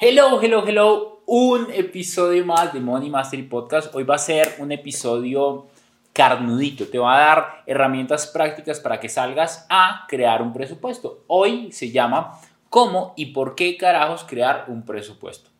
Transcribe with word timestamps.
Hello, 0.00 0.40
hello, 0.40 0.64
hello. 0.64 1.22
Un 1.26 1.72
episodio 1.72 2.46
más 2.46 2.72
de 2.72 2.78
Money 2.78 3.10
Mastery 3.10 3.42
Podcast. 3.42 3.92
Hoy 3.96 4.04
va 4.04 4.14
a 4.14 4.18
ser 4.18 4.54
un 4.60 4.70
episodio 4.70 5.66
carnudito. 6.12 6.86
Te 6.86 7.00
va 7.00 7.16
a 7.16 7.18
dar 7.18 7.62
herramientas 7.66 8.28
prácticas 8.28 8.78
para 8.78 9.00
que 9.00 9.08
salgas 9.08 9.66
a 9.68 10.06
crear 10.06 10.40
un 10.40 10.52
presupuesto. 10.52 11.24
Hoy 11.26 11.72
se 11.72 11.90
llama 11.90 12.38
¿Cómo 12.70 13.12
y 13.16 13.32
por 13.32 13.56
qué 13.56 13.76
carajos 13.76 14.22
crear 14.22 14.66
un 14.68 14.84
presupuesto? 14.84 15.50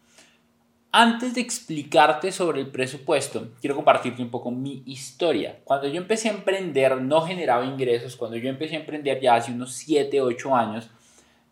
Antes 0.92 1.34
de 1.34 1.40
explicarte 1.40 2.30
sobre 2.30 2.60
el 2.60 2.68
presupuesto, 2.68 3.48
quiero 3.60 3.74
compartirte 3.74 4.22
un 4.22 4.30
poco 4.30 4.52
mi 4.52 4.84
historia. 4.86 5.58
Cuando 5.64 5.88
yo 5.88 5.96
empecé 6.00 6.28
a 6.28 6.34
emprender, 6.34 7.02
no 7.02 7.22
generaba 7.22 7.64
ingresos. 7.64 8.14
Cuando 8.14 8.36
yo 8.36 8.48
empecé 8.48 8.76
a 8.76 8.80
emprender 8.80 9.20
ya 9.20 9.34
hace 9.34 9.50
unos 9.50 9.72
7, 9.72 10.20
8 10.20 10.54
años, 10.54 10.90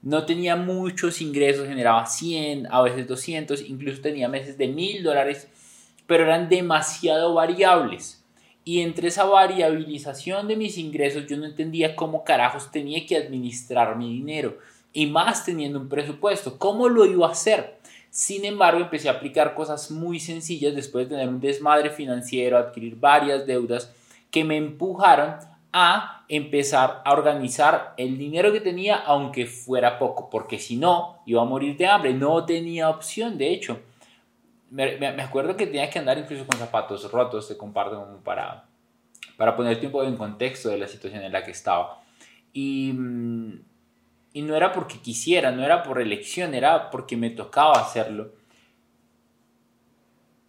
no 0.07 0.25
tenía 0.25 0.55
muchos 0.55 1.21
ingresos, 1.21 1.67
generaba 1.67 2.07
100, 2.07 2.69
a 2.71 2.81
veces 2.81 3.09
200, 3.09 3.69
incluso 3.69 4.01
tenía 4.01 4.29
meses 4.29 4.57
de 4.57 4.69
1000 4.69 5.03
dólares, 5.03 5.49
pero 6.07 6.23
eran 6.23 6.49
demasiado 6.49 7.35
variables. 7.35 8.23
Y 8.65 8.83
entre 8.83 9.09
esa 9.09 9.25
variabilización 9.25 10.47
de 10.47 10.55
mis 10.55 10.79
ingresos 10.79 11.27
yo 11.27 11.37
no 11.37 11.45
entendía 11.45 11.97
cómo 11.97 12.23
carajos 12.23 12.71
tenía 12.71 13.05
que 13.05 13.17
administrar 13.17 13.97
mi 13.97 14.13
dinero. 14.13 14.59
Y 14.93 15.07
más 15.07 15.45
teniendo 15.45 15.81
un 15.81 15.89
presupuesto, 15.89 16.57
¿cómo 16.57 16.89
lo 16.89 17.05
iba 17.05 17.27
a 17.27 17.33
hacer? 17.33 17.81
Sin 18.09 18.45
embargo, 18.45 18.83
empecé 18.83 19.09
a 19.09 19.15
aplicar 19.15 19.55
cosas 19.55 19.91
muy 19.91 20.21
sencillas 20.21 20.77
después 20.77 21.09
de 21.09 21.17
tener 21.17 21.29
un 21.29 21.41
desmadre 21.41 21.91
financiero, 21.91 22.59
adquirir 22.59 22.95
varias 22.95 23.45
deudas 23.45 23.93
que 24.31 24.45
me 24.45 24.57
empujaron 24.57 25.35
a 25.79 26.25
empezar 26.31 27.03
a 27.05 27.13
organizar 27.13 27.93
el 27.99 28.17
dinero 28.17 28.51
que 28.51 28.63
tenía, 28.63 28.97
aunque 28.97 29.45
fuera 29.45 29.99
poco, 29.99 30.31
porque 30.31 30.59
si 30.59 30.79
no, 30.79 31.21
iba 31.27 31.43
a 31.43 31.45
morir 31.45 31.77
de 31.77 31.87
hambre, 31.87 32.15
no 32.15 32.47
tenía 32.47 32.89
opción, 32.89 33.37
de 33.37 33.53
hecho. 33.53 33.83
Me, 34.71 34.97
me, 34.97 35.23
acuerdo 35.23 35.55
que 35.55 35.67
tenía 35.67 35.91
que 35.91 35.99
andar 35.99 36.17
incluso 36.17 36.47
con 36.47 36.59
zapatos 36.59 37.13
rotos, 37.13 37.47
te 37.47 37.59
comparto 37.59 38.21
para, 38.25 38.65
para 39.37 39.55
poner 39.55 39.79
tiempo 39.79 40.03
en 40.03 40.17
contexto 40.17 40.71
de 40.71 40.79
la 40.79 40.89
situación 40.89 41.23
en 41.23 41.33
la 41.33 41.45
que 41.45 41.51
estaba. 41.51 42.03
Y, 42.55 42.95
y 44.33 44.43
no 44.43 44.57
era 44.57 44.73
porque 44.73 44.99
quisiera, 45.01 45.53
no 45.53 45.63
era 45.63 45.83
por 45.83 46.01
elección, 46.01 46.55
era 46.55 46.89
porque 46.89 47.19
me 47.19 47.29
tocaba 47.29 47.73
hacerlo. 47.73 48.33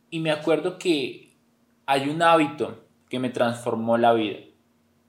Y 0.10 0.22
me 0.22 0.32
acuerdo 0.32 0.80
que 0.80 1.34
hay 1.86 2.08
un 2.08 2.22
hábito 2.22 2.86
que 3.10 3.20
me 3.20 3.30
transformó 3.30 3.98
la 3.98 4.14
vida 4.14 4.47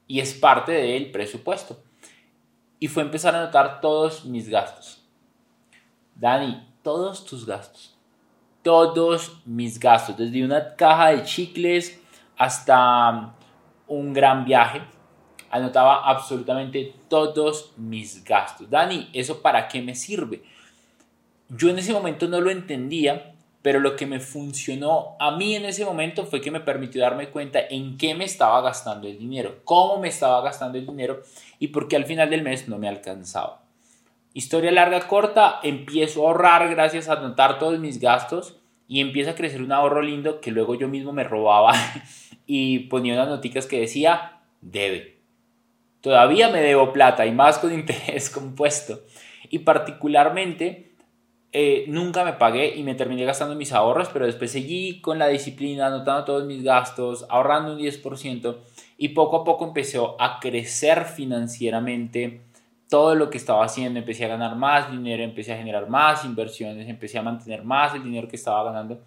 y 0.08 0.20
es 0.20 0.34
parte 0.34 0.72
del 0.72 1.12
presupuesto. 1.12 1.80
Y 2.80 2.88
fue 2.88 3.02
empezar 3.02 3.34
a 3.34 3.42
anotar 3.42 3.80
todos 3.80 4.24
mis 4.24 4.48
gastos. 4.48 5.04
Dani, 6.16 6.66
todos 6.82 7.24
tus 7.24 7.46
gastos. 7.46 7.96
Todos 8.62 9.40
mis 9.44 9.78
gastos, 9.78 10.16
desde 10.16 10.44
una 10.44 10.74
caja 10.74 11.10
de 11.10 11.22
chicles 11.22 12.00
hasta 12.36 13.34
un 13.86 14.12
gran 14.12 14.44
viaje. 14.44 14.82
Anotaba 15.50 16.08
absolutamente 16.08 16.94
todos 17.08 17.72
mis 17.76 18.24
gastos. 18.24 18.68
Dani, 18.68 19.08
¿eso 19.12 19.40
para 19.40 19.68
qué 19.68 19.80
me 19.80 19.94
sirve? 19.94 20.42
Yo 21.48 21.70
en 21.70 21.78
ese 21.78 21.92
momento 21.92 22.28
no 22.28 22.40
lo 22.40 22.50
entendía, 22.50 23.34
pero 23.68 23.80
lo 23.80 23.96
que 23.96 24.06
me 24.06 24.18
funcionó 24.18 25.14
a 25.20 25.36
mí 25.36 25.54
en 25.54 25.66
ese 25.66 25.84
momento 25.84 26.24
fue 26.24 26.40
que 26.40 26.50
me 26.50 26.60
permitió 26.60 27.02
darme 27.02 27.28
cuenta 27.28 27.60
en 27.68 27.98
qué 27.98 28.14
me 28.14 28.24
estaba 28.24 28.62
gastando 28.62 29.06
el 29.06 29.18
dinero, 29.18 29.56
cómo 29.64 29.98
me 29.98 30.08
estaba 30.08 30.40
gastando 30.40 30.78
el 30.78 30.86
dinero 30.86 31.22
y 31.58 31.68
por 31.68 31.86
qué 31.86 31.96
al 31.96 32.06
final 32.06 32.30
del 32.30 32.40
mes 32.40 32.66
no 32.66 32.78
me 32.78 32.88
alcanzaba. 32.88 33.60
Historia 34.32 34.72
larga, 34.72 35.06
corta, 35.06 35.60
empiezo 35.62 36.22
a 36.22 36.30
ahorrar 36.30 36.70
gracias 36.70 37.10
a 37.10 37.18
anotar 37.18 37.58
todos 37.58 37.78
mis 37.78 38.00
gastos 38.00 38.56
y 38.88 39.02
empieza 39.02 39.32
a 39.32 39.34
crecer 39.34 39.60
un 39.60 39.72
ahorro 39.72 40.00
lindo 40.00 40.40
que 40.40 40.50
luego 40.50 40.74
yo 40.74 40.88
mismo 40.88 41.12
me 41.12 41.24
robaba 41.24 41.74
y 42.46 42.78
ponía 42.88 43.12
unas 43.12 43.28
noticas 43.28 43.66
que 43.66 43.80
decía 43.80 44.40
debe. 44.62 45.18
Todavía 46.00 46.48
me 46.48 46.62
debo 46.62 46.90
plata 46.94 47.26
y 47.26 47.32
más 47.32 47.58
con 47.58 47.74
interés 47.74 48.30
compuesto. 48.30 49.02
Y 49.50 49.58
particularmente 49.58 50.87
eh, 51.52 51.86
nunca 51.88 52.24
me 52.24 52.34
pagué 52.34 52.76
y 52.76 52.82
me 52.82 52.94
terminé 52.94 53.24
gastando 53.24 53.54
mis 53.54 53.72
ahorros, 53.72 54.10
pero 54.12 54.26
después 54.26 54.52
seguí 54.52 55.00
con 55.00 55.18
la 55.18 55.28
disciplina, 55.28 55.86
anotando 55.86 56.24
todos 56.24 56.44
mis 56.44 56.62
gastos, 56.62 57.24
ahorrando 57.30 57.72
un 57.72 57.78
10% 57.78 58.56
y 58.98 59.10
poco 59.10 59.36
a 59.38 59.44
poco 59.44 59.64
empezó 59.64 60.20
a 60.20 60.40
crecer 60.40 61.04
financieramente 61.04 62.42
todo 62.90 63.14
lo 63.14 63.30
que 63.30 63.38
estaba 63.38 63.64
haciendo, 63.64 63.98
empecé 63.98 64.24
a 64.24 64.28
ganar 64.28 64.56
más 64.56 64.90
dinero, 64.90 65.22
empecé 65.22 65.52
a 65.52 65.56
generar 65.56 65.88
más 65.88 66.24
inversiones, 66.24 66.88
empecé 66.88 67.18
a 67.18 67.22
mantener 67.22 67.62
más 67.62 67.94
el 67.94 68.02
dinero 68.02 68.28
que 68.28 68.36
estaba 68.36 68.64
ganando, 68.64 69.00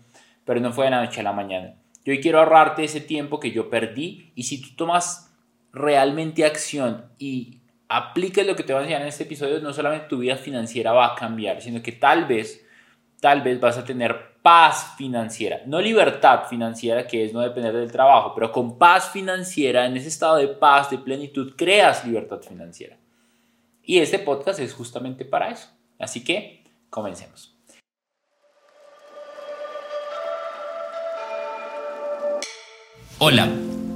pero 0.45 0.59
no 0.59 0.71
fue 0.71 0.85
de 0.85 0.91
la 0.91 1.03
noche 1.03 1.19
a 1.19 1.23
la 1.23 1.33
mañana. 1.33 1.75
Yo 2.05 2.13
quiero 2.21 2.39
ahorrarte 2.39 2.83
ese 2.83 3.01
tiempo 3.01 3.39
que 3.39 3.51
yo 3.51 3.69
perdí 3.69 4.31
y 4.35 4.43
si 4.43 4.61
tú 4.61 4.69
tomas 4.75 5.31
realmente 5.71 6.45
acción 6.45 7.05
y 7.17 7.60
apliques 7.91 8.47
lo 8.47 8.55
que 8.55 8.63
te 8.63 8.71
voy 8.71 8.79
a 8.79 8.83
enseñar 8.83 9.01
en 9.01 9.09
este 9.09 9.23
episodio, 9.23 9.59
no 9.59 9.73
solamente 9.73 10.07
tu 10.07 10.19
vida 10.19 10.37
financiera 10.37 10.93
va 10.93 11.07
a 11.07 11.15
cambiar, 11.15 11.61
sino 11.61 11.83
que 11.83 11.91
tal 11.91 12.25
vez, 12.25 12.65
tal 13.19 13.41
vez 13.41 13.59
vas 13.59 13.77
a 13.77 13.83
tener 13.83 14.31
paz 14.41 14.95
financiera, 14.97 15.61
no 15.65 15.81
libertad 15.81 16.45
financiera, 16.49 17.05
que 17.05 17.25
es 17.25 17.33
no 17.33 17.41
depender 17.41 17.75
del 17.75 17.91
trabajo, 17.91 18.33
pero 18.33 18.51
con 18.51 18.77
paz 18.77 19.11
financiera, 19.11 19.85
en 19.85 19.97
ese 19.97 20.07
estado 20.07 20.37
de 20.37 20.47
paz, 20.47 20.89
de 20.89 20.99
plenitud, 20.99 21.53
creas 21.57 22.05
libertad 22.05 22.41
financiera. 22.41 22.97
Y 23.83 23.99
este 23.99 24.19
podcast 24.19 24.59
es 24.59 24.73
justamente 24.73 25.25
para 25.25 25.49
eso. 25.49 25.67
Así 25.99 26.23
que, 26.23 26.63
comencemos. 26.89 27.57
Hola. 33.19 33.49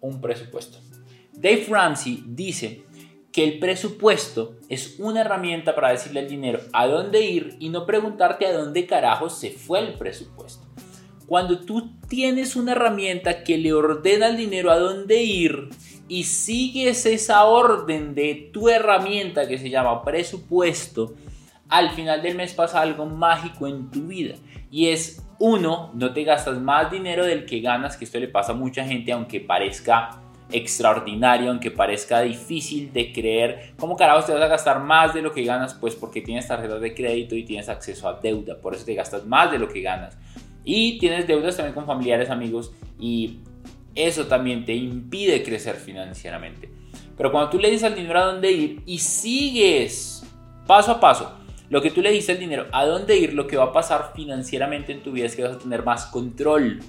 un 0.00 0.20
presupuesto. 0.20 0.78
Dave 1.32 1.66
Ramsey 1.68 2.22
dice 2.26 2.84
que 3.32 3.44
el 3.44 3.58
presupuesto 3.58 4.56
es 4.68 4.96
una 4.98 5.20
herramienta 5.20 5.74
para 5.74 5.90
decirle 5.90 6.20
al 6.20 6.28
dinero 6.28 6.60
a 6.72 6.86
dónde 6.86 7.22
ir 7.22 7.56
y 7.60 7.68
no 7.68 7.86
preguntarte 7.86 8.46
a 8.46 8.52
dónde 8.52 8.86
carajo 8.86 9.30
se 9.30 9.50
fue 9.50 9.80
el 9.80 9.94
presupuesto. 9.94 10.66
Cuando 11.26 11.60
tú 11.60 11.96
tienes 12.08 12.56
una 12.56 12.72
herramienta 12.72 13.44
que 13.44 13.56
le 13.56 13.72
ordena 13.72 14.26
al 14.26 14.36
dinero 14.36 14.72
a 14.72 14.78
dónde 14.78 15.22
ir 15.22 15.68
y 16.08 16.24
sigues 16.24 17.06
esa 17.06 17.44
orden 17.44 18.16
de 18.16 18.50
tu 18.52 18.68
herramienta 18.68 19.46
que 19.46 19.58
se 19.58 19.70
llama 19.70 20.02
presupuesto, 20.02 21.14
al 21.68 21.90
final 21.92 22.20
del 22.20 22.34
mes 22.34 22.52
pasa 22.52 22.80
algo 22.80 23.06
mágico 23.06 23.68
en 23.68 23.92
tu 23.92 24.08
vida 24.08 24.34
y 24.72 24.88
es 24.88 25.22
uno, 25.40 25.90
no 25.94 26.12
te 26.12 26.22
gastas 26.22 26.60
más 26.60 26.90
dinero 26.90 27.24
del 27.24 27.46
que 27.46 27.60
ganas, 27.60 27.96
que 27.96 28.04
esto 28.04 28.20
le 28.20 28.28
pasa 28.28 28.52
a 28.52 28.54
mucha 28.54 28.84
gente, 28.84 29.10
aunque 29.10 29.40
parezca 29.40 30.20
extraordinario, 30.52 31.48
aunque 31.50 31.70
parezca 31.70 32.20
difícil 32.20 32.92
de 32.92 33.10
creer. 33.10 33.72
¿Cómo 33.78 33.96
carajos 33.96 34.26
te 34.26 34.34
vas 34.34 34.42
a 34.42 34.48
gastar 34.48 34.80
más 34.80 35.14
de 35.14 35.22
lo 35.22 35.32
que 35.32 35.42
ganas? 35.44 35.72
Pues 35.72 35.94
porque 35.94 36.20
tienes 36.20 36.46
tarjetas 36.46 36.82
de 36.82 36.94
crédito 36.94 37.34
y 37.34 37.44
tienes 37.44 37.70
acceso 37.70 38.06
a 38.06 38.20
deuda, 38.20 38.60
por 38.60 38.74
eso 38.74 38.84
te 38.84 38.94
gastas 38.94 39.24
más 39.24 39.50
de 39.50 39.58
lo 39.58 39.66
que 39.66 39.80
ganas. 39.80 40.18
Y 40.62 40.98
tienes 40.98 41.26
deudas 41.26 41.56
también 41.56 41.74
con 41.74 41.86
familiares, 41.86 42.28
amigos, 42.28 42.72
y 42.98 43.38
eso 43.94 44.26
también 44.26 44.66
te 44.66 44.74
impide 44.74 45.42
crecer 45.42 45.76
financieramente. 45.76 46.70
Pero 47.16 47.32
cuando 47.32 47.48
tú 47.48 47.58
le 47.58 47.70
dices 47.70 47.84
al 47.84 47.94
dinero 47.94 48.18
a 48.18 48.26
dónde 48.26 48.52
ir 48.52 48.82
y 48.84 48.98
sigues 48.98 50.22
paso 50.66 50.92
a 50.92 51.00
paso 51.00 51.39
lo 51.70 51.80
que 51.80 51.92
tú 51.92 52.02
le 52.02 52.10
dices 52.10 52.30
al 52.30 52.40
dinero, 52.40 52.66
a 52.72 52.84
dónde 52.84 53.16
ir, 53.16 53.32
lo 53.32 53.46
que 53.46 53.56
va 53.56 53.66
a 53.66 53.72
pasar 53.72 54.12
financieramente 54.14 54.92
en 54.92 55.04
tu 55.04 55.12
vida 55.12 55.26
es 55.26 55.36
que 55.36 55.44
vas 55.44 55.54
a 55.54 55.58
tener 55.58 55.84
más 55.84 56.06
control. 56.06 56.80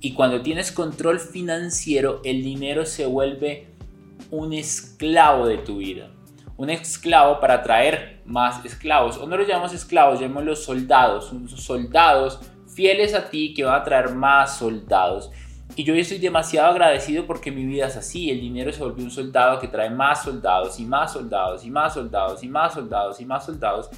Y 0.00 0.14
cuando 0.14 0.40
tienes 0.40 0.72
control 0.72 1.20
financiero, 1.20 2.22
el 2.24 2.42
dinero 2.42 2.86
se 2.86 3.04
vuelve 3.04 3.68
un 4.30 4.54
esclavo 4.54 5.46
de 5.46 5.58
tu 5.58 5.78
vida. 5.78 6.10
un 6.58 6.70
esclavo 6.70 7.38
para 7.38 7.62
traer 7.62 8.22
más 8.24 8.64
esclavos. 8.64 9.18
O 9.18 9.26
no 9.26 9.36
los 9.36 9.46
llamamos 9.46 9.74
esclavos, 9.74 10.18
llamémoslos 10.18 10.64
soldados. 10.64 11.30
Soldados 11.54 12.40
fieles 12.74 13.12
a 13.12 13.28
ti 13.28 13.52
que 13.52 13.64
van 13.64 13.82
a 13.82 13.84
traer 13.84 14.14
más 14.14 14.56
soldados. 14.56 15.30
Y 15.74 15.84
yo 15.84 15.94
estoy 15.94 16.18
demasiado 16.18 16.68
agradecido 16.68 17.26
porque 17.26 17.50
mi 17.50 17.66
vida 17.66 17.88
es 17.88 17.96
así. 17.96 18.30
El 18.30 18.40
dinero 18.40 18.72
se 18.72 18.82
volvió 18.82 19.04
un 19.04 19.10
soldado 19.10 19.58
que 19.58 19.68
trae 19.68 19.90
más 19.90 20.22
soldados 20.22 20.80
y 20.80 20.86
más 20.86 21.12
soldados 21.12 21.64
y 21.64 21.70
más 21.70 21.92
soldados 21.92 22.42
y 22.42 22.48
más 22.48 22.72
soldados 22.72 23.20
y 23.20 23.24
más 23.26 23.44
soldados. 23.44 23.90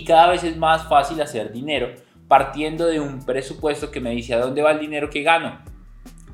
Cada 0.00 0.28
vez 0.28 0.42
es 0.42 0.56
más 0.56 0.88
fácil 0.88 1.20
hacer 1.20 1.52
dinero 1.52 1.94
partiendo 2.32 2.86
de 2.86 2.98
un 2.98 3.24
presupuesto 3.26 3.90
que 3.90 4.00
me 4.00 4.10
dice 4.10 4.32
a 4.32 4.40
dónde 4.40 4.62
va 4.62 4.70
el 4.70 4.80
dinero 4.80 5.10
que 5.10 5.22
gano. 5.22 5.58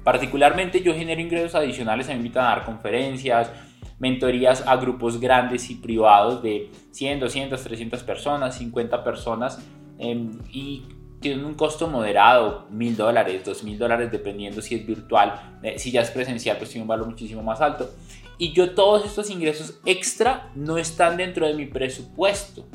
Particularmente 0.05 0.81
yo 0.81 0.95
genero 0.95 1.21
ingresos 1.21 1.57
adicionales, 1.57 2.07
me 2.07 2.15
invitan 2.15 2.45
a 2.45 2.51
dar 2.51 2.65
conferencias, 2.65 3.51
mentorías 3.99 4.65
a 4.67 4.77
grupos 4.77 5.19
grandes 5.21 5.71
y 5.71 5.75
privados 5.75 6.41
de 6.41 6.71
100, 6.93 7.19
200, 7.19 7.61
300 7.61 8.03
personas, 8.05 8.57
50 8.57 9.03
personas 9.03 9.59
em, 9.99 10.39
y 10.53 10.85
tienen 11.21 11.45
un 11.45 11.55
costo 11.55 11.89
moderado, 11.89 12.69
mil 12.71 12.97
dólares, 12.97 13.45
dos 13.45 13.65
mil 13.65 13.77
dólares, 13.77 14.13
dependiendo 14.13 14.63
si 14.63 14.77
es 14.77 14.87
virtual, 14.87 15.59
eh, 15.65 15.79
si 15.79 15.91
ya 15.91 16.03
es 16.03 16.11
presencial, 16.11 16.59
pues 16.59 16.71
tiene 16.71 16.83
un 16.83 16.89
valor 16.89 17.09
muchísimo 17.09 17.43
más 17.43 17.61
alto. 17.61 17.91
Y 18.39 18.53
yo 18.53 18.75
todos 18.75 19.05
estos 19.05 19.31
ingresos 19.31 19.81
extra 19.85 20.53
no 20.55 20.79
están 20.79 21.17
dentro 21.17 21.45
de 21.45 21.55
mi 21.55 21.67
presupuesto. 21.67 22.67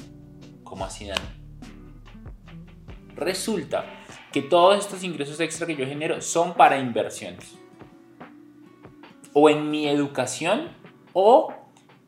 ¿Cómo 0.74 0.86
así, 0.86 1.06
Dani? 1.06 1.22
Resulta 3.16 3.86
que 4.32 4.42
todos 4.42 4.80
estos 4.80 5.04
ingresos 5.04 5.40
extra 5.40 5.68
que 5.68 5.76
yo 5.76 5.86
genero 5.86 6.20
son 6.20 6.56
para 6.56 6.80
inversiones. 6.80 7.60
O 9.34 9.52
en 9.52 9.70
mi 9.70 9.88
educación 9.88 10.70
o 11.14 11.54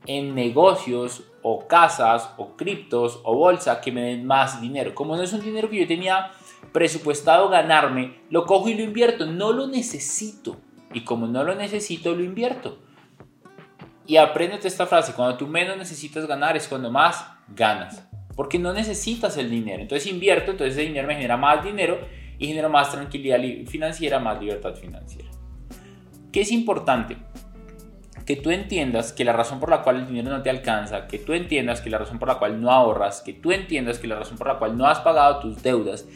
en 0.08 0.34
negocios 0.34 1.26
o 1.44 1.68
casas 1.68 2.32
o 2.38 2.58
criptos 2.58 3.22
o 3.24 3.36
bolsa 3.36 3.82
que 3.82 3.92
me 3.92 4.02
den 4.02 4.26
más 4.26 4.60
dinero. 4.60 4.96
Como 4.96 5.16
no 5.16 5.22
es 5.22 5.32
un 5.34 5.42
dinero 5.42 5.70
que 5.70 5.82
yo 5.82 5.88
tenía 5.88 6.32
presupuestado 6.72 7.50
ganarme, 7.50 8.20
lo 8.32 8.48
cojo 8.48 8.68
y 8.70 8.74
lo 8.74 8.82
invierto. 8.82 9.28
No 9.28 9.54
lo 9.54 9.68
necesito. 9.68 10.58
Y 10.92 11.02
como 11.04 11.28
no 11.28 11.44
lo 11.44 11.54
necesito, 11.54 12.16
lo 12.16 12.24
invierto. 12.24 12.80
Y 14.08 14.18
apréndete 14.18 14.68
esta 14.68 14.88
frase, 14.88 15.14
cuando 15.14 15.38
tú 15.38 15.46
menos 15.46 15.78
necesitas 15.78 16.26
ganar 16.26 16.58
es 16.58 16.68
cuando 16.68 16.90
más 16.90 17.28
ganas. 17.48 18.08
Porque 18.36 18.60
no 18.60 18.74
necesitas 18.74 19.38
el 19.38 19.50
dinero. 19.50 19.82
Entonces 19.82 20.12
invierto, 20.12 20.52
entonces 20.52 20.76
ese 20.76 20.88
dinero 20.88 21.08
me 21.08 21.16
genera 21.16 21.38
más 21.38 21.64
dinero 21.64 22.00
y 22.38 22.48
genera 22.48 22.70
más 22.70 22.92
tranquilidad 22.92 23.40
financiera, 23.68 24.20
más 24.20 24.40
libertad 24.42 24.76
financiera. 24.76 25.30
¿Qué 26.32 26.42
es 26.42 26.52
importante? 26.52 27.18
que 28.26 28.36
tú 28.36 28.50
entiendas 28.50 29.14
que 29.14 29.24
la 29.24 29.34
razón 29.34 29.60
por 29.60 29.70
la 29.70 29.84
cual 29.84 29.98
el 29.98 30.08
dinero 30.08 30.30
no 30.32 30.42
te 30.42 30.50
alcanza, 30.50 31.08
que 31.08 31.20
tú 31.20 31.34
entiendas 31.34 31.82
que 31.82 31.92
la 31.92 32.00
razón 32.00 32.18
por 32.18 32.28
la 32.28 32.40
cual 32.40 32.60
no 32.60 32.72
ahorras, 32.72 33.22
que 33.22 33.34
tú 33.34 33.52
entiendas 33.52 34.00
que 34.00 34.08
la 34.08 34.16
razón 34.16 34.38
por 34.38 34.48
la 34.48 34.58
cual 34.58 34.78
no 34.78 34.88
has 34.88 35.00
pagado 35.00 35.40
tus 35.40 35.62
deudas, 35.62 36.08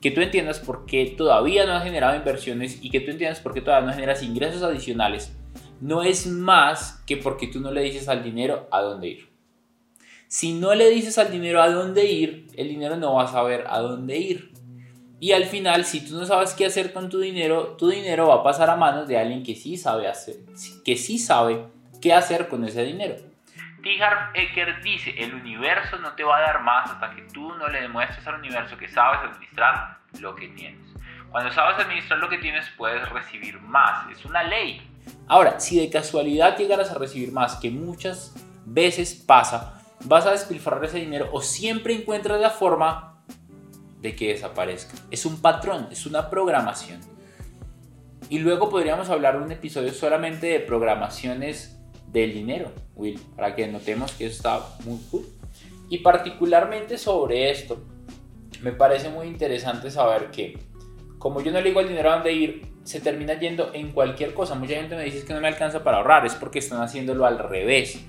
que 0.00 0.12
tú 0.12 0.20
entiendas 0.20 0.60
por 0.60 0.86
qué 0.86 1.14
todavía 1.16 1.66
no 1.66 1.72
has 1.72 1.82
generado 1.82 2.16
inversiones 2.16 2.78
y 2.82 2.90
que 2.90 3.00
tú 3.00 3.10
entiendas 3.10 3.40
por 3.40 3.52
qué 3.52 3.60
todavía 3.60 3.88
no 3.88 3.94
generas 3.94 4.22
ingresos 4.22 4.62
adicionales, 4.62 5.36
no 5.80 6.04
es 6.04 6.26
más 6.26 7.02
que 7.04 7.16
porque 7.16 7.48
tú 7.48 7.60
no 7.60 7.72
le 7.72 7.82
dices 7.82 8.08
al 8.08 8.22
dinero 8.22 8.68
a 8.70 8.80
dónde 8.80 9.08
ir. 9.08 9.25
Si 10.28 10.54
no 10.54 10.74
le 10.74 10.90
dices 10.90 11.18
al 11.18 11.30
dinero 11.30 11.62
a 11.62 11.70
dónde 11.70 12.04
ir, 12.06 12.48
el 12.56 12.68
dinero 12.68 12.96
no 12.96 13.14
va 13.14 13.24
a 13.24 13.28
saber 13.28 13.64
a 13.68 13.78
dónde 13.78 14.16
ir. 14.16 14.52
Y 15.18 15.32
al 15.32 15.44
final, 15.44 15.84
si 15.84 16.06
tú 16.06 16.18
no 16.18 16.26
sabes 16.26 16.52
qué 16.52 16.66
hacer 16.66 16.92
con 16.92 17.08
tu 17.08 17.20
dinero, 17.20 17.76
tu 17.78 17.88
dinero 17.88 18.28
va 18.28 18.36
a 18.36 18.42
pasar 18.42 18.68
a 18.68 18.76
manos 18.76 19.08
de 19.08 19.18
alguien 19.18 19.42
que 19.42 19.54
sí 19.54 19.76
sabe 19.76 20.08
hacer, 20.08 20.36
que 20.84 20.96
sí 20.96 21.18
sabe 21.18 21.64
qué 22.02 22.12
hacer 22.12 22.48
con 22.48 22.64
ese 22.64 22.84
dinero. 22.84 23.16
T. 23.82 24.02
Harv 24.02 24.34
Eker 24.34 24.82
dice, 24.82 25.14
el 25.16 25.32
universo 25.32 25.96
no 25.98 26.12
te 26.12 26.24
va 26.24 26.38
a 26.38 26.40
dar 26.40 26.62
más 26.62 26.90
hasta 26.90 27.14
que 27.14 27.22
tú 27.32 27.54
no 27.54 27.68
le 27.68 27.80
demuestres 27.80 28.26
al 28.26 28.40
universo 28.40 28.76
que 28.76 28.88
sabes 28.88 29.20
administrar 29.20 29.98
lo 30.20 30.34
que 30.34 30.48
tienes. 30.48 30.80
Cuando 31.30 31.52
sabes 31.52 31.78
administrar 31.78 32.18
lo 32.18 32.28
que 32.28 32.38
tienes, 32.38 32.68
puedes 32.76 33.08
recibir 33.08 33.60
más. 33.60 34.10
Es 34.10 34.24
una 34.24 34.42
ley. 34.42 34.82
Ahora, 35.28 35.60
si 35.60 35.78
de 35.78 35.88
casualidad 35.88 36.58
llegaras 36.58 36.90
a 36.90 36.98
recibir 36.98 37.32
más, 37.32 37.56
que 37.56 37.70
muchas 37.70 38.34
veces 38.64 39.14
pasa, 39.14 39.75
vas 40.04 40.26
a 40.26 40.32
despilfarrar 40.32 40.84
ese 40.84 40.98
dinero 40.98 41.28
o 41.32 41.40
siempre 41.40 41.94
encuentras 41.94 42.40
la 42.40 42.50
forma 42.50 43.24
de 44.00 44.14
que 44.14 44.28
desaparezca. 44.28 44.94
Es 45.10 45.26
un 45.26 45.40
patrón, 45.40 45.88
es 45.90 46.06
una 46.06 46.30
programación. 46.30 47.00
Y 48.28 48.38
luego 48.38 48.68
podríamos 48.68 49.08
hablar 49.08 49.36
un 49.36 49.52
episodio 49.52 49.92
solamente 49.92 50.46
de 50.46 50.60
programaciones 50.60 51.78
del 52.08 52.32
dinero, 52.32 52.72
Will, 52.94 53.20
para 53.36 53.54
que 53.54 53.66
notemos 53.68 54.12
que 54.12 54.26
está 54.26 54.60
muy 54.84 54.98
cool. 55.10 55.26
Y 55.88 55.98
particularmente 55.98 56.98
sobre 56.98 57.50
esto, 57.50 57.84
me 58.62 58.72
parece 58.72 59.10
muy 59.10 59.28
interesante 59.28 59.90
saber 59.90 60.30
que, 60.30 60.58
como 61.18 61.40
yo 61.40 61.52
no 61.52 61.60
le 61.60 61.68
digo 61.68 61.80
al 61.80 61.88
dinero 61.88 62.10
a 62.10 62.14
dónde 62.14 62.32
ir, 62.32 62.76
se 62.82 63.00
termina 63.00 63.38
yendo 63.38 63.72
en 63.74 63.92
cualquier 63.92 64.34
cosa. 64.34 64.54
Mucha 64.54 64.74
gente 64.74 64.96
me 64.96 65.04
dice 65.04 65.24
que 65.24 65.34
no 65.34 65.40
me 65.40 65.48
alcanza 65.48 65.84
para 65.84 65.98
ahorrar, 65.98 66.26
es 66.26 66.34
porque 66.34 66.58
están 66.58 66.80
haciéndolo 66.82 67.26
al 67.26 67.38
revés. 67.38 68.00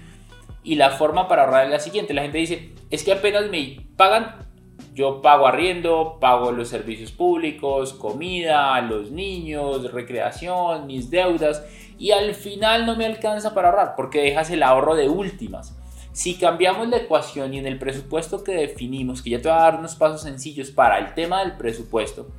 Y 0.68 0.76
la 0.76 0.92
forma 0.92 1.30
para 1.30 1.46
ahorrar 1.46 1.66
es 1.66 1.72
la 1.72 1.80
siguiente: 1.80 2.14
la 2.14 2.24
gente 2.24 2.38
dice, 2.38 2.74
es 2.90 3.04
que 3.04 3.14
apenas 3.14 3.50
me 3.50 3.88
pagan 3.96 4.48
yo 4.94 5.22
pago 5.22 5.48
arriendo, 5.48 6.18
pago 6.20 6.52
los 6.52 6.70
servicios 6.70 7.12
públicos, 7.12 7.94
comida, 7.94 8.82
los 8.82 9.12
niños, 9.12 9.92
recreación, 9.92 10.88
mis 10.88 11.12
deudas 11.12 11.64
y 12.00 12.12
al 12.12 12.34
final 12.34 12.88
no 12.88 12.96
me 12.96 13.06
alcanza 13.06 13.54
para 13.54 13.70
ahorrar 13.70 13.94
porque 13.96 14.22
dejas 14.22 14.50
el 14.50 14.64
ahorro 14.64 14.96
de 14.96 15.08
últimas. 15.08 15.78
Si 16.14 16.36
cambiamos 16.36 16.88
la 16.88 16.98
ecuación 16.98 17.54
y 17.54 17.60
en 17.60 17.68
el 17.68 17.78
presupuesto 17.78 18.44
que 18.44 18.54
definimos, 18.54 19.22
que 19.22 19.30
ya 19.30 19.38
te 19.42 19.50
voy 19.50 19.58
a 19.58 19.62
dar 19.62 19.76
unos 19.76 19.94
pasos 19.94 20.24
sencillos 20.24 20.72
para 20.72 20.98
el 20.98 21.14
tema 21.14 21.42
del 21.42 21.58
presupuesto, 21.58 22.32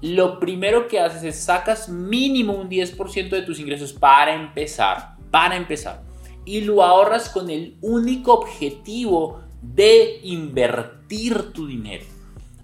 lo 0.00 0.38
primero 0.38 0.86
que 0.86 1.00
haces 1.00 1.24
es 1.24 1.44
sacas 1.44 1.88
mínimo 1.88 2.52
un 2.52 2.70
10% 2.70 3.28
de 3.30 3.42
tus 3.42 3.58
ingresos 3.58 3.92
para 3.92 4.34
empezar, 4.34 5.16
para 5.32 5.56
empezar, 5.56 6.02
y 6.44 6.62
lo 6.62 6.82
ahorras 6.82 7.28
con 7.28 7.50
el 7.50 7.76
único 7.80 8.34
objetivo 8.34 9.40
de 9.62 10.20
invertir 10.22 11.52
tu 11.52 11.66
dinero. 11.66 12.04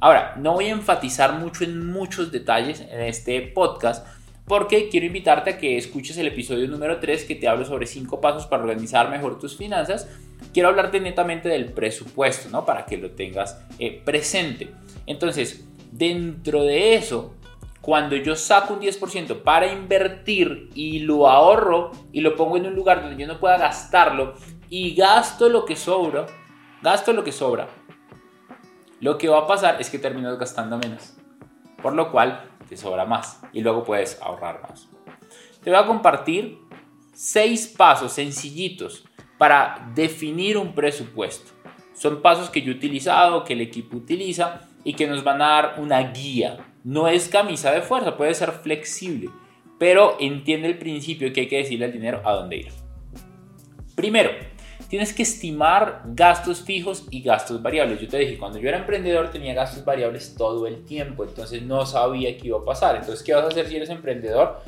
Ahora, 0.00 0.34
no 0.38 0.54
voy 0.54 0.66
a 0.66 0.72
enfatizar 0.72 1.34
mucho 1.34 1.64
en 1.64 1.86
muchos 1.86 2.32
detalles 2.32 2.80
en 2.80 3.00
este 3.00 3.40
podcast 3.42 4.06
porque 4.46 4.88
quiero 4.88 5.06
invitarte 5.06 5.50
a 5.50 5.58
que 5.58 5.76
escuches 5.76 6.16
el 6.16 6.26
episodio 6.26 6.66
número 6.66 6.98
3 6.98 7.24
que 7.24 7.36
te 7.36 7.46
hablo 7.46 7.64
sobre 7.64 7.86
5 7.86 8.20
pasos 8.20 8.46
para 8.46 8.62
organizar 8.62 9.08
mejor 9.10 9.38
tus 9.38 9.56
finanzas. 9.56 10.08
Quiero 10.52 10.70
hablarte 10.70 11.00
netamente 11.00 11.48
del 11.48 11.66
presupuesto, 11.66 12.48
¿no? 12.48 12.64
Para 12.64 12.86
que 12.86 12.96
lo 12.96 13.12
tengas 13.12 13.62
eh, 13.78 14.02
presente. 14.04 14.70
Entonces, 15.06 15.64
dentro 15.92 16.64
de 16.64 16.94
eso, 16.94 17.34
cuando 17.80 18.16
yo 18.16 18.36
saco 18.36 18.74
un 18.74 18.80
10% 18.80 19.42
para 19.42 19.72
invertir 19.72 20.70
y 20.74 21.00
lo 21.00 21.28
ahorro 21.28 21.92
y 22.12 22.20
lo 22.20 22.36
pongo 22.36 22.56
en 22.56 22.66
un 22.66 22.74
lugar 22.74 23.02
donde 23.02 23.20
yo 23.20 23.26
no 23.26 23.40
pueda 23.40 23.56
gastarlo 23.56 24.34
y 24.68 24.94
gasto 24.94 25.48
lo 25.48 25.64
que 25.64 25.76
sobra, 25.76 26.26
gasto 26.82 27.12
lo 27.12 27.24
que 27.24 27.32
sobra, 27.32 27.68
lo 29.00 29.16
que 29.16 29.28
va 29.28 29.40
a 29.40 29.46
pasar 29.46 29.80
es 29.80 29.88
que 29.88 29.98
terminas 29.98 30.38
gastando 30.38 30.78
menos, 30.78 31.14
por 31.82 31.94
lo 31.94 32.10
cual 32.12 32.50
te 32.68 32.76
sobra 32.76 33.06
más 33.06 33.40
y 33.52 33.62
luego 33.62 33.82
puedes 33.82 34.20
ahorrar 34.20 34.60
más. 34.62 34.88
Te 35.62 35.70
voy 35.70 35.78
a 35.78 35.86
compartir 35.86 36.58
seis 37.12 37.66
pasos 37.66 38.12
sencillitos 38.12 39.04
para 39.38 39.90
definir 39.94 40.58
un 40.58 40.74
presupuesto. 40.74 41.52
Son 41.94 42.22
pasos 42.22 42.50
que 42.50 42.62
yo 42.62 42.72
he 42.72 42.76
utilizado, 42.76 43.44
que 43.44 43.54
el 43.54 43.60
equipo 43.62 43.96
utiliza 43.96 44.68
y 44.84 44.94
que 44.94 45.06
nos 45.06 45.24
van 45.24 45.42
a 45.42 45.48
dar 45.48 45.74
una 45.78 46.00
guía. 46.12 46.69
No 46.82 47.08
es 47.08 47.28
camisa 47.28 47.72
de 47.72 47.82
fuerza, 47.82 48.16
puede 48.16 48.34
ser 48.34 48.52
flexible, 48.52 49.28
pero 49.78 50.16
entiende 50.18 50.68
el 50.68 50.78
principio 50.78 51.32
que 51.32 51.42
hay 51.42 51.48
que 51.48 51.58
decirle 51.58 51.86
al 51.86 51.92
dinero 51.92 52.22
a 52.24 52.32
dónde 52.32 52.56
ir. 52.56 52.68
Primero, 53.94 54.30
tienes 54.88 55.12
que 55.12 55.22
estimar 55.22 56.02
gastos 56.06 56.62
fijos 56.62 57.04
y 57.10 57.22
gastos 57.22 57.62
variables. 57.62 58.00
Yo 58.00 58.08
te 58.08 58.18
dije, 58.18 58.38
cuando 58.38 58.58
yo 58.58 58.68
era 58.68 58.78
emprendedor 58.78 59.30
tenía 59.30 59.52
gastos 59.52 59.84
variables 59.84 60.34
todo 60.36 60.66
el 60.66 60.84
tiempo, 60.84 61.24
entonces 61.24 61.62
no 61.62 61.84
sabía 61.84 62.36
qué 62.38 62.48
iba 62.48 62.58
a 62.58 62.64
pasar. 62.64 62.96
Entonces, 62.96 63.22
¿qué 63.22 63.34
vas 63.34 63.44
a 63.44 63.48
hacer 63.48 63.68
si 63.68 63.76
eres 63.76 63.90
emprendedor 63.90 64.60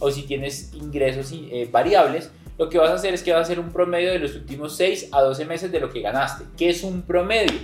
o 0.00 0.10
si 0.10 0.22
tienes 0.22 0.74
ingresos 0.74 1.32
eh, 1.32 1.68
variables? 1.70 2.32
Lo 2.58 2.68
que 2.68 2.78
vas 2.78 2.90
a 2.90 2.94
hacer 2.94 3.14
es 3.14 3.22
que 3.22 3.32
vas 3.32 3.38
a 3.38 3.42
hacer 3.42 3.60
un 3.60 3.70
promedio 3.70 4.10
de 4.10 4.18
los 4.18 4.34
últimos 4.34 4.76
6 4.76 5.10
a 5.12 5.22
12 5.22 5.44
meses 5.46 5.72
de 5.72 5.80
lo 5.80 5.88
que 5.88 6.00
ganaste. 6.00 6.44
¿Qué 6.58 6.68
es 6.68 6.82
un 6.82 7.02
promedio? 7.02 7.58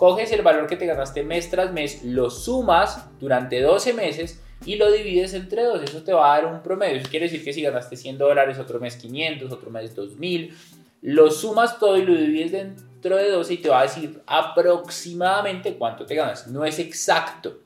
Coges 0.00 0.32
el 0.32 0.40
valor 0.40 0.66
que 0.66 0.78
te 0.78 0.86
ganaste 0.86 1.22
mes 1.22 1.50
tras 1.50 1.74
mes, 1.74 2.02
lo 2.02 2.30
sumas 2.30 3.06
durante 3.20 3.60
12 3.60 3.92
meses 3.92 4.42
y 4.64 4.76
lo 4.76 4.90
divides 4.90 5.34
entre 5.34 5.62
dos. 5.62 5.82
Eso 5.82 6.02
te 6.02 6.14
va 6.14 6.32
a 6.32 6.40
dar 6.40 6.50
un 6.50 6.62
promedio. 6.62 6.96
Eso 6.96 7.10
quiere 7.10 7.26
decir 7.26 7.44
que 7.44 7.52
si 7.52 7.60
ganaste 7.60 7.98
100 7.98 8.16
dólares, 8.16 8.58
otro 8.58 8.80
mes 8.80 8.96
500, 8.96 9.52
otro 9.52 9.70
mes 9.70 9.94
2000, 9.94 10.56
lo 11.02 11.30
sumas 11.30 11.78
todo 11.78 11.98
y 11.98 12.06
lo 12.06 12.14
divides 12.14 12.50
dentro 12.50 13.18
de 13.18 13.30
12 13.30 13.52
y 13.52 13.58
te 13.58 13.68
va 13.68 13.80
a 13.80 13.82
decir 13.82 14.22
aproximadamente 14.26 15.74
cuánto 15.74 16.06
te 16.06 16.14
ganas. 16.14 16.46
No 16.46 16.64
es 16.64 16.78
exacto, 16.78 17.58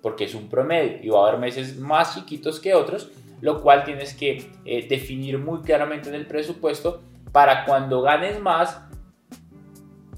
porque 0.00 0.24
es 0.24 0.34
un 0.34 0.48
promedio 0.48 1.00
y 1.02 1.10
va 1.10 1.26
a 1.26 1.28
haber 1.28 1.38
meses 1.38 1.76
más 1.76 2.14
chiquitos 2.14 2.58
que 2.58 2.72
otros, 2.72 3.10
lo 3.42 3.60
cual 3.60 3.84
tienes 3.84 4.14
que 4.14 4.50
eh, 4.64 4.86
definir 4.88 5.36
muy 5.36 5.60
claramente 5.60 6.08
en 6.08 6.14
el 6.14 6.26
presupuesto 6.26 7.02
para 7.32 7.66
cuando 7.66 8.00
ganes 8.00 8.40
más 8.40 8.80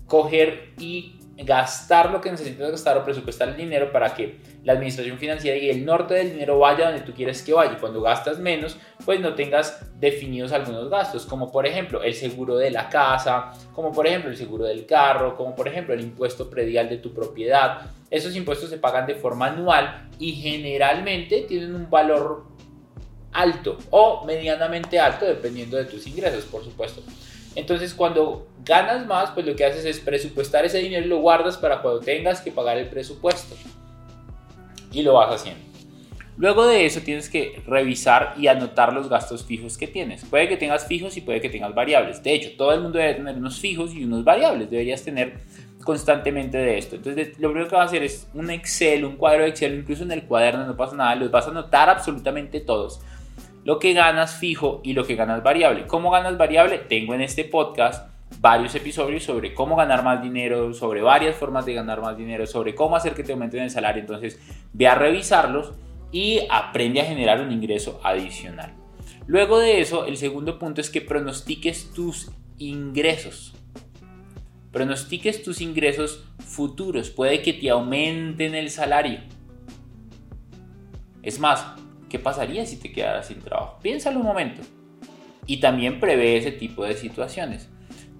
coger 0.07 0.73
y 0.79 1.18
gastar 1.45 2.11
lo 2.11 2.21
que 2.21 2.31
necesitas 2.31 2.71
gastar 2.71 2.99
o 2.99 3.05
presupuestar 3.05 3.49
el 3.49 3.57
dinero 3.57 3.93
para 3.93 4.13
que 4.15 4.41
la 4.65 4.73
administración 4.73 5.19
financiera 5.19 5.57
y 5.57 5.71
el 5.71 5.85
norte 5.85 6.15
del 6.15 6.33
dinero 6.33 6.59
vaya 6.59 6.87
donde 6.87 7.03
tú 7.03 7.13
quieres 7.13 7.43
que 7.43 7.53
vaya. 7.53 7.73
Y 7.73 7.77
cuando 7.77 8.03
gastas 8.03 8.39
menos, 8.39 8.77
pues 9.05 9.21
no 9.21 9.35
tengas 9.35 9.81
definidos 10.01 10.53
algunos 10.53 10.91
gastos, 10.91 11.27
como 11.27 11.51
por 11.53 11.67
ejemplo 11.67 12.03
el 12.03 12.15
seguro 12.15 12.57
de 12.57 12.71
la 12.71 12.89
casa, 12.89 13.53
como 13.73 13.93
por 13.93 14.07
ejemplo 14.07 14.31
el 14.31 14.37
seguro 14.37 14.65
del 14.65 14.85
carro, 14.85 15.37
como 15.37 15.55
por 15.55 15.69
ejemplo 15.69 15.95
el 15.95 16.01
impuesto 16.01 16.51
predial 16.51 16.89
de 16.89 16.99
tu 16.99 17.15
propiedad. 17.15 17.83
Esos 18.11 18.35
impuestos 18.35 18.71
se 18.71 18.79
pagan 18.79 19.07
de 19.07 19.15
forma 19.15 19.47
anual 19.47 20.09
y 20.19 20.33
generalmente 20.33 21.43
tienen 21.43 21.75
un 21.75 21.89
valor 21.89 22.47
alto 23.33 23.79
o 23.91 24.25
medianamente 24.25 24.99
alto 24.99 25.25
dependiendo 25.25 25.77
de 25.77 25.85
tus 25.85 26.07
ingresos, 26.07 26.45
por 26.45 26.65
supuesto. 26.65 27.03
Entonces, 27.55 27.95
cuando 27.95 28.49
ganas 28.65 29.07
más, 29.07 29.31
pues 29.31 29.47
lo 29.47 29.57
que 29.57 29.65
haces 29.65 29.85
es 29.85 30.01
presupuestar 30.01 30.65
ese 30.65 30.79
dinero 30.79 31.05
y 31.05 31.09
lo 31.09 31.19
guardas 31.19 31.57
para 31.57 31.83
cuando 31.83 32.01
tengas 32.01 32.41
que 32.41 32.53
pagar 32.53 32.77
el 32.79 32.89
presupuesto. 32.89 33.57
Y 34.93 35.03
lo 35.03 35.15
vas 35.15 35.41
haciendo. 35.41 35.69
Luego 36.37 36.67
de 36.69 36.87
eso 36.87 37.01
tienes 37.01 37.29
que 37.29 37.61
revisar 37.67 38.35
y 38.39 38.47
anotar 38.47 38.93
los 38.93 39.09
gastos 39.09 39.45
fijos 39.45 39.77
que 39.77 39.89
tienes. 39.89 40.25
Puede 40.25 40.49
que 40.49 40.57
tengas 40.57 40.87
fijos 40.87 41.17
y 41.17 41.21
puede 41.21 41.41
que 41.41 41.49
tengas 41.49 41.75
variables. 41.75 42.23
De 42.23 42.33
hecho, 42.33 42.51
todo 42.57 42.73
el 42.73 42.81
mundo 42.81 42.99
debe 42.99 43.15
tener 43.15 43.37
unos 43.37 43.59
fijos 43.59 43.93
y 43.93 44.05
unos 44.05 44.23
variables. 44.23 44.71
Deberías 44.71 45.03
tener 45.03 45.41
constantemente 45.83 46.59
de 46.59 46.79
esto. 46.79 46.95
Entonces, 46.95 47.39
lo 47.41 47.49
primero 47.49 47.69
que 47.69 47.75
vas 47.75 47.87
a 47.87 47.89
hacer 47.89 48.05
es 48.05 48.29
un 48.35 48.51
Excel, 48.51 49.05
un 49.05 49.17
cuadro 49.17 49.43
de 49.43 49.49
Excel, 49.49 49.75
incluso 49.75 50.05
en 50.05 50.13
el 50.13 50.23
cuaderno, 50.25 50.65
no 50.65 50.77
pasa 50.77 50.95
nada, 50.95 51.17
los 51.17 51.31
vas 51.31 51.47
a 51.47 51.51
anotar 51.51 51.89
absolutamente 51.89 52.61
todos 52.61 53.01
lo 53.69 53.79
que 53.79 53.93
ganas 53.93 54.35
fijo 54.35 54.81
y 54.83 54.95
lo 54.95 55.05
que 55.05 55.15
ganas 55.15 55.43
variable. 55.43 55.87
¿Cómo 55.87 56.11
ganas 56.11 56.39
variable? 56.39 56.79
Tengo 56.79 57.13
en 57.13 57.21
este 57.21 57.45
podcast 57.45 58.09
varios 58.41 58.75
episodios 58.75 59.25
sobre 59.25 59.53
cómo 59.53 59.77
ganar 59.77 60.03
más 60.03 60.23
dinero, 60.23 60.73
sobre 60.73 61.03
varias 61.03 61.37
formas 61.37 61.67
de 61.67 61.75
ganar 61.75 62.01
más 62.01 62.17
dinero, 62.17 62.47
sobre 62.47 62.75
cómo 62.75 62.97
hacer 62.97 63.13
que 63.13 63.25
te 63.25 63.33
aumenten 63.33 63.63
el 63.63 63.69
salario. 63.69 64.01
Entonces, 64.01 64.41
ve 64.73 64.89
a 64.89 64.95
revisarlos 64.95 65.75
y 66.11 66.41
aprende 66.49 67.03
a 67.03 67.05
generar 67.05 67.43
un 67.43 67.53
ingreso 67.53 68.01
adicional. 68.03 68.73
Luego 69.27 69.59
de 69.59 69.83
eso, 69.83 70.07
el 70.07 70.17
segundo 70.17 70.59
punto 70.59 70.81
es 70.81 70.89
que 70.89 71.03
pronostiques 71.03 71.93
tus 71.93 72.31
ingresos. 72.57 73.55
Pronostiques 74.73 75.43
tus 75.43 75.61
ingresos 75.61 76.25
futuros. 76.39 77.11
Puede 77.11 77.43
que 77.43 77.53
te 77.53 77.69
aumenten 77.69 78.55
el 78.55 78.71
salario. 78.71 79.21
Es 81.23 81.39
más, 81.39 81.67
¿Qué 82.09 82.19
pasaría 82.19 82.65
si 82.67 82.79
te 82.79 82.93
quedaras 82.93 83.29
sin 83.29 83.41
trabajo? 83.41 83.79
Piénsalo 83.83 84.21
un 84.21 84.27
momento. 84.27 84.63
Y 85.47 85.61
también 85.61 86.01
prevé 86.01 86.37
ese 86.37 86.53
tipo 86.53 86.85
de 86.85 86.95
situaciones. 86.95 87.69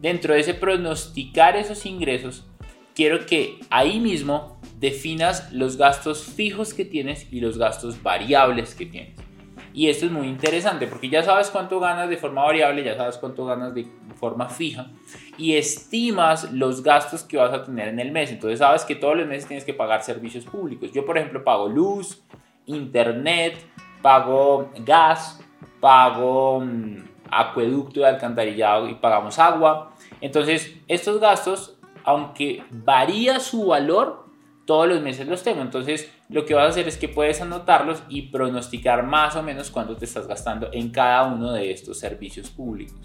Dentro 0.01 0.35
de 0.35 0.41
ese 0.41 0.55
pronosticar 0.55 1.57
esos 1.57 1.85
ingresos, 1.87 2.47
quiero 2.95 3.27
que 3.27 3.61
ahí 3.71 4.01
mismo 4.01 4.61
definas 4.79 5.53
los 5.53 5.77
gastos 5.77 6.25
fijos 6.25 6.75
que 6.75 6.85
tienes 6.85 7.33
y 7.33 7.41
los 7.41 7.59
gastos 7.59 8.03
variables 8.03 8.75
que 8.75 8.87
tienes. 8.87 9.29
Y 9.75 9.89
esto 9.89 10.07
es 10.07 10.13
muy 10.13 10.27
interesante 10.27 10.87
porque 10.87 11.09
ya 11.09 11.23
sabes 11.23 11.51
cuánto 11.51 11.79
ganas 11.79 12.09
de 12.09 12.17
forma 12.17 12.43
variable, 12.43 12.83
ya 12.83 12.97
sabes 12.97 13.17
cuánto 13.19 13.45
ganas 13.45 13.75
de 13.75 13.87
forma 14.17 14.49
fija 14.49 14.91
y 15.37 15.55
estimas 15.55 16.53
los 16.53 16.83
gastos 16.83 17.23
que 17.23 17.37
vas 17.37 17.53
a 17.53 17.63
tener 17.63 17.89
en 17.89 18.01
el 18.01 18.11
mes. 18.11 18.33
Entonces 18.33 18.59
sabes 18.59 18.85
que 18.85 18.97
todos 18.97 19.17
los 19.17 19.27
meses 19.27 19.47
tienes 19.47 19.65
que 19.65 19.75
pagar 19.75 20.03
servicios 20.03 20.45
públicos. 20.45 20.91
Yo, 20.93 21.05
por 21.05 21.19
ejemplo, 21.19 21.45
pago 21.45 21.69
luz, 21.69 22.25
internet, 22.69 23.59
pago 24.01 24.71
gas, 24.85 25.41
pago 25.81 26.61
mm, 26.61 26.97
acueducto 27.31 28.01
de 28.01 28.07
alcantarillado 28.07 28.89
y 28.89 28.95
pagamos 28.95 29.39
agua. 29.39 29.93
Entonces, 30.21 30.77
estos 30.87 31.21
gastos, 31.21 31.79
aunque 32.05 32.65
varía 32.71 33.41
su 33.41 33.67
valor, 33.67 34.29
todos 34.65 34.87
los 34.87 35.01
meses 35.01 35.27
los 35.27 35.43
tengo. 35.43 35.63
Entonces, 35.63 36.13
lo 36.29 36.45
que 36.45 36.55
vas 36.55 36.67
a 36.67 36.69
hacer 36.69 36.89
es 36.89 36.99
que 36.99 37.09
puedes 37.09 37.41
anotarlos 37.41 38.03
y 38.09 38.23
pronosticar 38.23 39.03
más 39.03 39.35
o 39.35 39.43
menos 39.43 39.71
cuánto 39.71 39.97
te 39.97 40.05
estás 40.05 40.27
gastando 40.27 40.69
en 40.73 40.91
cada 40.91 41.25
uno 41.25 41.53
de 41.53 41.71
estos 41.73 41.99
servicios 41.99 42.51
públicos. 42.51 43.01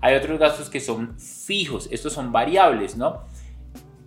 Hay 0.00 0.14
otros 0.14 0.38
gastos 0.38 0.68
que 0.68 0.80
son 0.80 1.18
fijos, 1.18 1.88
estos 1.90 2.12
son 2.12 2.32
variables, 2.32 2.96
¿no? 2.96 3.22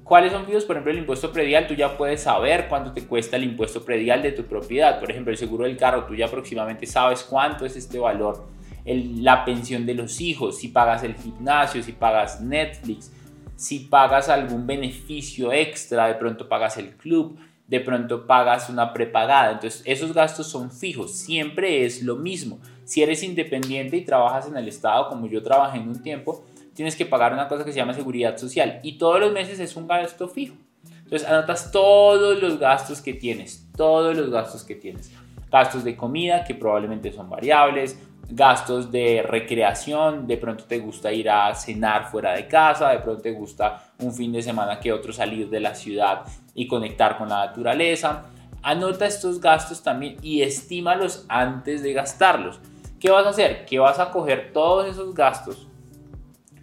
¿Cuáles 0.09 0.31
son 0.31 0.47
fijos? 0.47 0.65
Por 0.65 0.75
ejemplo, 0.75 0.91
el 0.91 0.97
impuesto 0.97 1.31
predial, 1.31 1.67
tú 1.67 1.75
ya 1.75 1.95
puedes 1.95 2.23
saber 2.23 2.67
cuánto 2.67 2.93
te 2.93 3.05
cuesta 3.05 3.35
el 3.35 3.43
impuesto 3.43 3.85
predial 3.85 4.23
de 4.23 4.31
tu 4.31 4.43
propiedad. 4.43 4.99
Por 4.99 5.11
ejemplo, 5.11 5.31
el 5.31 5.37
seguro 5.37 5.65
del 5.65 5.77
carro, 5.77 6.05
tú 6.05 6.15
ya 6.15 6.25
aproximadamente 6.25 6.87
sabes 6.87 7.21
cuánto 7.21 7.63
es 7.63 7.75
este 7.75 7.99
valor. 7.99 8.47
la 8.85 9.45
pensión 9.45 9.85
de 9.85 9.93
los 9.93 10.19
hijos, 10.19 10.57
si 10.57 10.69
pagas 10.69 11.03
el 11.03 11.13
gimnasio, 11.13 11.83
si 11.83 11.91
pagas 11.91 12.41
Netflix, 12.41 13.11
si 13.55 13.81
pagas 13.81 14.29
algún 14.29 14.65
beneficio 14.65 15.53
extra, 15.53 16.07
de 16.07 16.15
pronto 16.15 16.49
pagas 16.49 16.77
el 16.77 16.95
club, 16.97 17.37
de 17.67 17.79
pronto 17.79 18.25
pagas 18.25 18.67
una 18.67 18.91
prepagada. 18.93 19.51
Entonces, 19.51 19.83
esos 19.85 20.11
gastos 20.11 20.47
son 20.47 20.71
fijos, 20.71 21.19
siempre 21.19 21.85
es 21.85 22.01
lo 22.01 22.15
mismo. 22.15 22.57
Si 22.83 23.03
eres 23.03 23.21
independiente 23.21 23.97
y 23.97 24.05
trabajas 24.05 24.47
en 24.47 24.57
el 24.57 24.69
Estado, 24.69 25.07
como 25.07 25.27
yo 25.27 25.43
trabajé 25.43 25.77
en 25.77 25.87
un 25.87 26.01
tiempo, 26.01 26.43
tienes 26.73 26.95
que 26.95 27.05
pagar 27.05 27.33
una 27.33 27.47
cosa 27.47 27.65
que 27.65 27.71
se 27.71 27.77
llama 27.77 27.93
seguridad 27.93 28.37
social 28.37 28.79
y 28.83 28.97
todos 28.97 29.19
los 29.19 29.31
meses 29.31 29.59
es 29.59 29.75
un 29.75 29.87
gasto 29.87 30.27
fijo. 30.27 30.55
Entonces 31.03 31.27
anotas 31.27 31.71
todos 31.71 32.41
los 32.41 32.59
gastos 32.59 33.01
que 33.01 33.13
tienes, 33.13 33.67
todos 33.75 34.15
los 34.15 34.29
gastos 34.29 34.63
que 34.63 34.75
tienes. 34.75 35.11
Gastos 35.51 35.83
de 35.83 35.95
comida 35.95 36.43
que 36.43 36.53
probablemente 36.53 37.11
son 37.11 37.29
variables, 37.29 37.99
gastos 38.29 38.91
de 38.91 39.23
recreación, 39.27 40.27
de 40.27 40.37
pronto 40.37 40.65
te 40.65 40.77
gusta 40.77 41.11
ir 41.11 41.29
a 41.29 41.53
cenar 41.55 42.11
fuera 42.11 42.33
de 42.33 42.47
casa, 42.47 42.89
de 42.89 42.99
pronto 42.99 43.23
te 43.23 43.31
gusta 43.31 43.91
un 43.99 44.13
fin 44.13 44.31
de 44.31 44.43
semana 44.43 44.79
que 44.79 44.93
otro 44.93 45.11
salir 45.11 45.49
de 45.49 45.59
la 45.59 45.73
ciudad 45.73 46.25
y 46.53 46.67
conectar 46.67 47.17
con 47.17 47.29
la 47.29 47.47
naturaleza. 47.47 48.25
Anota 48.61 49.07
estos 49.07 49.41
gastos 49.41 49.81
también 49.81 50.17
y 50.21 50.43
estímalos 50.43 51.25
antes 51.27 51.81
de 51.81 51.93
gastarlos. 51.93 52.59
¿Qué 52.99 53.09
vas 53.09 53.25
a 53.25 53.29
hacer? 53.29 53.65
Que 53.65 53.79
vas 53.79 53.97
a 53.97 54.11
coger 54.11 54.51
todos 54.53 54.87
esos 54.87 55.15
gastos 55.15 55.68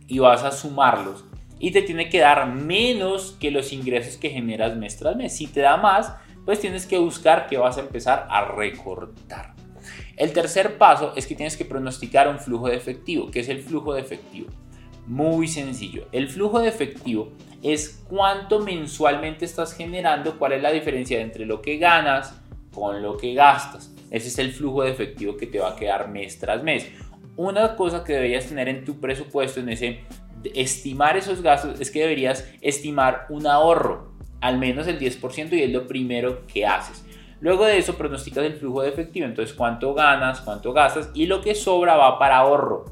y 0.07 0.19
vas 0.19 0.43
a 0.43 0.53
sumarlos 0.53 1.25
y 1.59 1.71
te 1.71 1.83
tiene 1.83 2.09
que 2.09 2.21
dar 2.21 2.53
menos 2.53 3.37
que 3.41 3.51
los 3.51 3.73
ingresos 3.73 4.17
que 4.17 4.31
generas 4.31 4.77
mes 4.77 4.97
tras 4.97 5.17
mes. 5.17 5.35
Si 5.35 5.47
te 5.47 5.61
da 5.61 5.77
más, 5.77 6.15
pues 6.45 6.61
tienes 6.61 6.87
que 6.87 6.99
buscar 6.99 7.47
que 7.47 7.57
vas 7.57 7.79
a 7.79 7.81
empezar 7.81 8.27
a 8.31 8.45
recortar. 8.45 9.55
El 10.17 10.33
tercer 10.33 10.79
paso 10.79 11.13
es 11.17 11.27
que 11.27 11.35
tienes 11.35 11.57
que 11.57 11.65
pronosticar 11.65 12.29
un 12.29 12.39
flujo 12.39 12.69
de 12.69 12.77
efectivo. 12.77 13.31
¿Qué 13.31 13.41
es 13.41 13.49
el 13.49 13.63
flujo 13.63 13.95
de 13.95 14.01
efectivo? 14.01 14.49
Muy 15.07 15.47
sencillo. 15.49 16.09
El 16.13 16.29
flujo 16.29 16.61
de 16.61 16.69
efectivo 16.69 17.33
es 17.63 18.03
cuánto 18.09 18.61
mensualmente 18.61 19.45
estás 19.45 19.75
generando, 19.75 20.39
cuál 20.39 20.53
es 20.53 20.63
la 20.63 20.73
diferencia 20.73 21.21
entre 21.21 21.47
lo 21.47 21.63
que 21.63 21.79
ganas 21.79 22.35
con 22.73 23.03
lo 23.03 23.17
que 23.17 23.35
gastas. 23.35 23.93
Ese 24.11 24.29
es 24.29 24.39
el 24.39 24.53
flujo 24.53 24.83
de 24.83 24.91
efectivo 24.91 25.37
que 25.37 25.47
te 25.47 25.59
va 25.59 25.71
a 25.71 25.77
quedar 25.77 26.09
mes 26.09 26.39
tras 26.39 26.63
mes. 26.63 26.87
Una 27.37 27.77
cosa 27.77 28.03
que 28.03 28.15
deberías 28.15 28.47
tener 28.47 28.69
en 28.69 28.85
tu 28.85 29.01
presupuesto, 29.01 29.61
en 29.61 29.69
ese 29.69 30.01
estimar 30.55 31.17
esos 31.17 31.43
gastos, 31.43 31.81
es 31.81 31.91
que 31.91 32.01
deberías 32.01 32.49
estimar 32.61 33.27
un 33.29 33.47
ahorro, 33.47 34.13
al 34.41 34.59
menos 34.59 34.87
el 34.87 34.99
10% 34.99 35.53
y 35.53 35.63
es 35.63 35.71
lo 35.71 35.87
primero 35.87 36.47
que 36.47 36.67
haces. 36.67 37.05
Luego 37.41 37.65
de 37.65 37.79
eso 37.79 37.97
pronosticas 37.97 38.45
el 38.45 38.55
flujo 38.55 38.83
de 38.83 38.89
efectivo, 38.89 39.27
entonces 39.27 39.55
cuánto 39.55 39.93
ganas, 39.93 40.41
cuánto 40.41 40.73
gastas 40.73 41.11
y 41.15 41.27
lo 41.27 41.43
que 41.43 41.55
sobra 41.55 41.97
va 41.97 42.19
para 42.19 42.39
ahorro, 42.39 42.87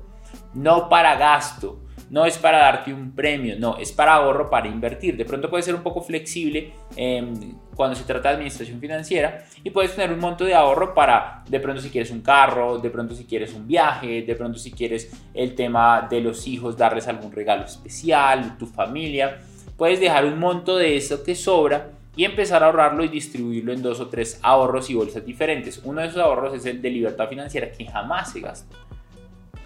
no 0.52 0.88
para 0.88 1.16
gasto 1.16 1.80
no 2.14 2.24
es 2.26 2.38
para 2.38 2.58
darte 2.58 2.94
un 2.94 3.10
premio, 3.10 3.56
no, 3.58 3.76
es 3.76 3.90
para 3.90 4.14
ahorro, 4.14 4.48
para 4.48 4.68
invertir. 4.68 5.16
De 5.16 5.24
pronto 5.24 5.50
puede 5.50 5.64
ser 5.64 5.74
un 5.74 5.82
poco 5.82 6.00
flexible 6.00 6.72
em, 6.94 7.56
cuando 7.74 7.96
se 7.96 8.04
trata 8.04 8.28
de 8.28 8.34
administración 8.36 8.78
financiera 8.78 9.44
y 9.64 9.70
puedes 9.70 9.96
tener 9.96 10.12
un 10.12 10.20
monto 10.20 10.44
de 10.44 10.54
ahorro 10.54 10.94
para, 10.94 11.42
de 11.48 11.58
pronto 11.58 11.82
si 11.82 11.90
quieres 11.90 12.12
un 12.12 12.20
carro, 12.20 12.78
de 12.78 12.88
pronto 12.88 13.16
si 13.16 13.24
quieres 13.24 13.52
un 13.52 13.66
viaje, 13.66 14.22
de 14.22 14.36
pronto 14.36 14.60
si 14.60 14.70
quieres 14.70 15.10
el 15.34 15.56
tema 15.56 16.06
de 16.08 16.20
los 16.20 16.46
hijos, 16.46 16.76
darles 16.76 17.08
algún 17.08 17.32
regalo 17.32 17.64
especial, 17.64 18.56
tu 18.58 18.66
familia. 18.66 19.40
Puedes 19.76 19.98
dejar 19.98 20.24
un 20.24 20.38
monto 20.38 20.76
de 20.76 20.96
eso 20.96 21.24
que 21.24 21.34
sobra 21.34 21.90
y 22.14 22.24
empezar 22.24 22.62
a 22.62 22.66
ahorrarlo 22.66 23.02
y 23.02 23.08
distribuirlo 23.08 23.72
en 23.72 23.82
dos 23.82 23.98
o 23.98 24.06
tres 24.06 24.38
ahorros 24.40 24.88
y 24.88 24.94
bolsas 24.94 25.26
diferentes. 25.26 25.80
Uno 25.82 26.00
de 26.00 26.06
esos 26.06 26.20
ahorros 26.20 26.54
es 26.54 26.64
el 26.64 26.80
de 26.80 26.90
libertad 26.90 27.28
financiera 27.28 27.72
que 27.72 27.86
jamás 27.86 28.30
se 28.30 28.38
gasta. 28.38 28.76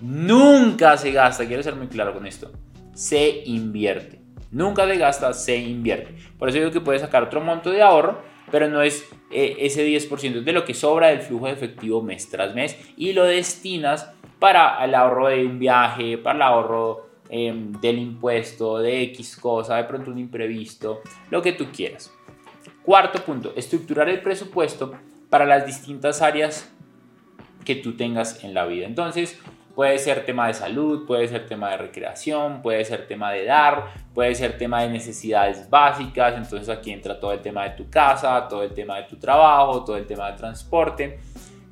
Nunca 0.01 0.97
se 0.97 1.13
gasta, 1.13 1.47
quiero 1.47 1.63
ser 1.63 1.75
muy 1.75 1.89
claro 1.89 2.15
con 2.15 2.27
esto. 2.27 2.51
Se 2.95 3.43
invierte. 3.45 4.21
Nunca 4.51 4.87
se 4.87 4.97
gasta, 4.97 5.33
se 5.33 5.57
invierte. 5.57 6.15
Por 6.39 6.49
eso 6.49 6.59
digo 6.59 6.71
que 6.71 6.81
puedes 6.81 7.03
sacar 7.03 7.23
otro 7.23 7.41
monto 7.41 7.71
de 7.71 7.83
ahorro, 7.83 8.23
pero 8.51 8.69
no 8.69 8.83
es 8.83 9.05
eh, 9.31 9.57
ese 9.61 9.87
10% 9.87 10.43
de 10.43 10.53
lo 10.53 10.65
que 10.65 10.75
sobra 10.75 11.09
del 11.09 11.21
flujo 11.21 11.47
de 11.47 11.53
efectivo 11.53 12.03
mes 12.03 12.31
tras 12.31 12.55
mes 12.55 12.79
y 12.97 13.13
lo 13.13 13.25
destinas 13.25 14.11
para 14.39 14.83
el 14.85 14.95
ahorro 14.95 15.29
de 15.29 15.45
un 15.45 15.59
viaje, 15.59 16.17
para 16.17 16.37
el 16.37 16.43
ahorro 16.43 17.09
em, 17.29 17.73
del 17.73 17.99
impuesto, 17.99 18.79
de 18.79 19.03
X 19.03 19.37
cosa, 19.37 19.77
de 19.77 19.85
pronto 19.85 20.11
un 20.11 20.19
imprevisto, 20.19 21.03
lo 21.31 21.43
que 21.43 21.53
tú 21.53 21.67
quieras. 21.73 22.13
Cuarto 22.83 23.23
punto, 23.23 23.53
estructurar 23.55 24.09
el 24.09 24.23
presupuesto 24.23 24.93
para 25.29 25.45
las 25.45 25.67
distintas 25.67 26.23
áreas 26.23 26.73
que 27.65 27.75
tú 27.75 27.97
tengas 27.97 28.45
en 28.45 28.55
la 28.55 28.65
vida. 28.65 28.87
Entonces, 28.87 29.39
Puede 29.79 30.01
ser 30.01 30.27
tema 30.27 30.49
de 30.49 30.55
salud, 30.55 31.07
puede 31.07 31.29
ser 31.29 31.47
tema 31.47 31.71
de 31.71 31.77
recreación, 31.77 32.63
puede 32.63 32.85
ser 32.85 33.07
tema 33.07 33.31
de 33.31 33.45
dar, 33.45 33.95
puede 34.13 34.35
ser 34.35 34.59
tema 34.59 34.83
de 34.83 34.89
necesidades 34.89 35.71
básicas. 35.71 36.35
Entonces 36.37 36.69
aquí 36.69 36.91
entra 36.91 37.21
todo 37.21 37.31
el 37.33 37.39
tema 37.39 37.63
de 37.63 37.77
tu 37.77 37.89
casa, 37.89 38.49
todo 38.49 38.65
el 38.65 38.75
tema 38.75 38.97
de 38.97 39.05
tu 39.05 39.15
trabajo, 39.19 39.85
todo 39.85 39.97
el 39.97 40.05
tema 40.05 40.33
de 40.33 40.37
transporte, 40.37 41.21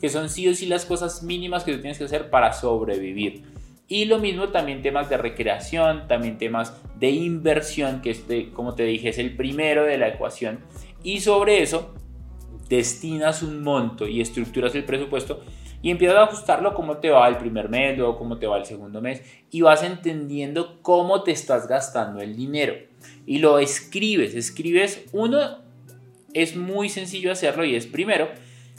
que 0.01 0.09
son 0.09 0.29
sí 0.29 0.47
o 0.47 0.55
sí 0.55 0.67
las 0.67 0.85
cosas 0.85 1.25
mínimas 1.25 1.65
que 1.65 1.73
tú 1.75 1.81
tienes 1.81 1.99
que 1.99 2.05
hacer 2.05 2.31
para 2.31 2.53
sobrevivir. 2.53 3.43
Y 3.89 4.05
lo 4.05 4.21
mismo 4.21 4.51
también 4.51 4.83
temas 4.83 5.11
de 5.11 5.17
recreación, 5.17 6.07
también 6.07 6.39
temas 6.39 6.81
de 7.01 7.11
inversión, 7.11 8.03
que 8.03 8.13
este, 8.13 8.51
como 8.51 8.77
te 8.77 8.85
dije, 8.85 9.09
es 9.09 9.19
el 9.19 9.35
primero 9.35 9.83
de 9.83 9.99
la 9.99 10.07
ecuación. 10.07 10.61
Y 11.03 11.23
sobre 11.23 11.61
eso 11.61 11.93
destinas 12.69 13.43
un 13.43 13.65
monto 13.65 14.07
y 14.07 14.21
estructuras 14.21 14.77
el 14.77 14.85
presupuesto 14.85 15.43
y 15.83 15.91
empiezas 15.91 16.17
a 16.17 16.23
ajustarlo 16.25 16.75
cómo 16.75 16.99
te 16.99 17.11
va 17.11 17.29
el 17.29 17.37
primer 17.37 17.69
mes, 17.69 17.97
luego 17.97 18.19
cómo 18.19 18.39
te 18.39 18.47
va 18.47 18.59
el 18.59 18.65
segundo 18.65 19.01
mes 19.01 19.23
y 19.51 19.61
vas 19.61 19.83
entendiendo 19.83 20.79
cómo 20.83 21.23
te 21.23 21.33
estás 21.33 21.69
gastando 21.69 22.21
el 22.21 22.37
dinero. 22.37 22.75
Y 23.27 23.39
lo 23.39 23.59
escribes, 23.59 24.35
escribes 24.35 25.05
uno, 25.13 25.59
es 26.33 26.57
muy 26.57 26.89
sencillo 26.89 27.31
hacerlo 27.31 27.65
y 27.65 27.77
es 27.77 27.87
primero, 27.87 28.29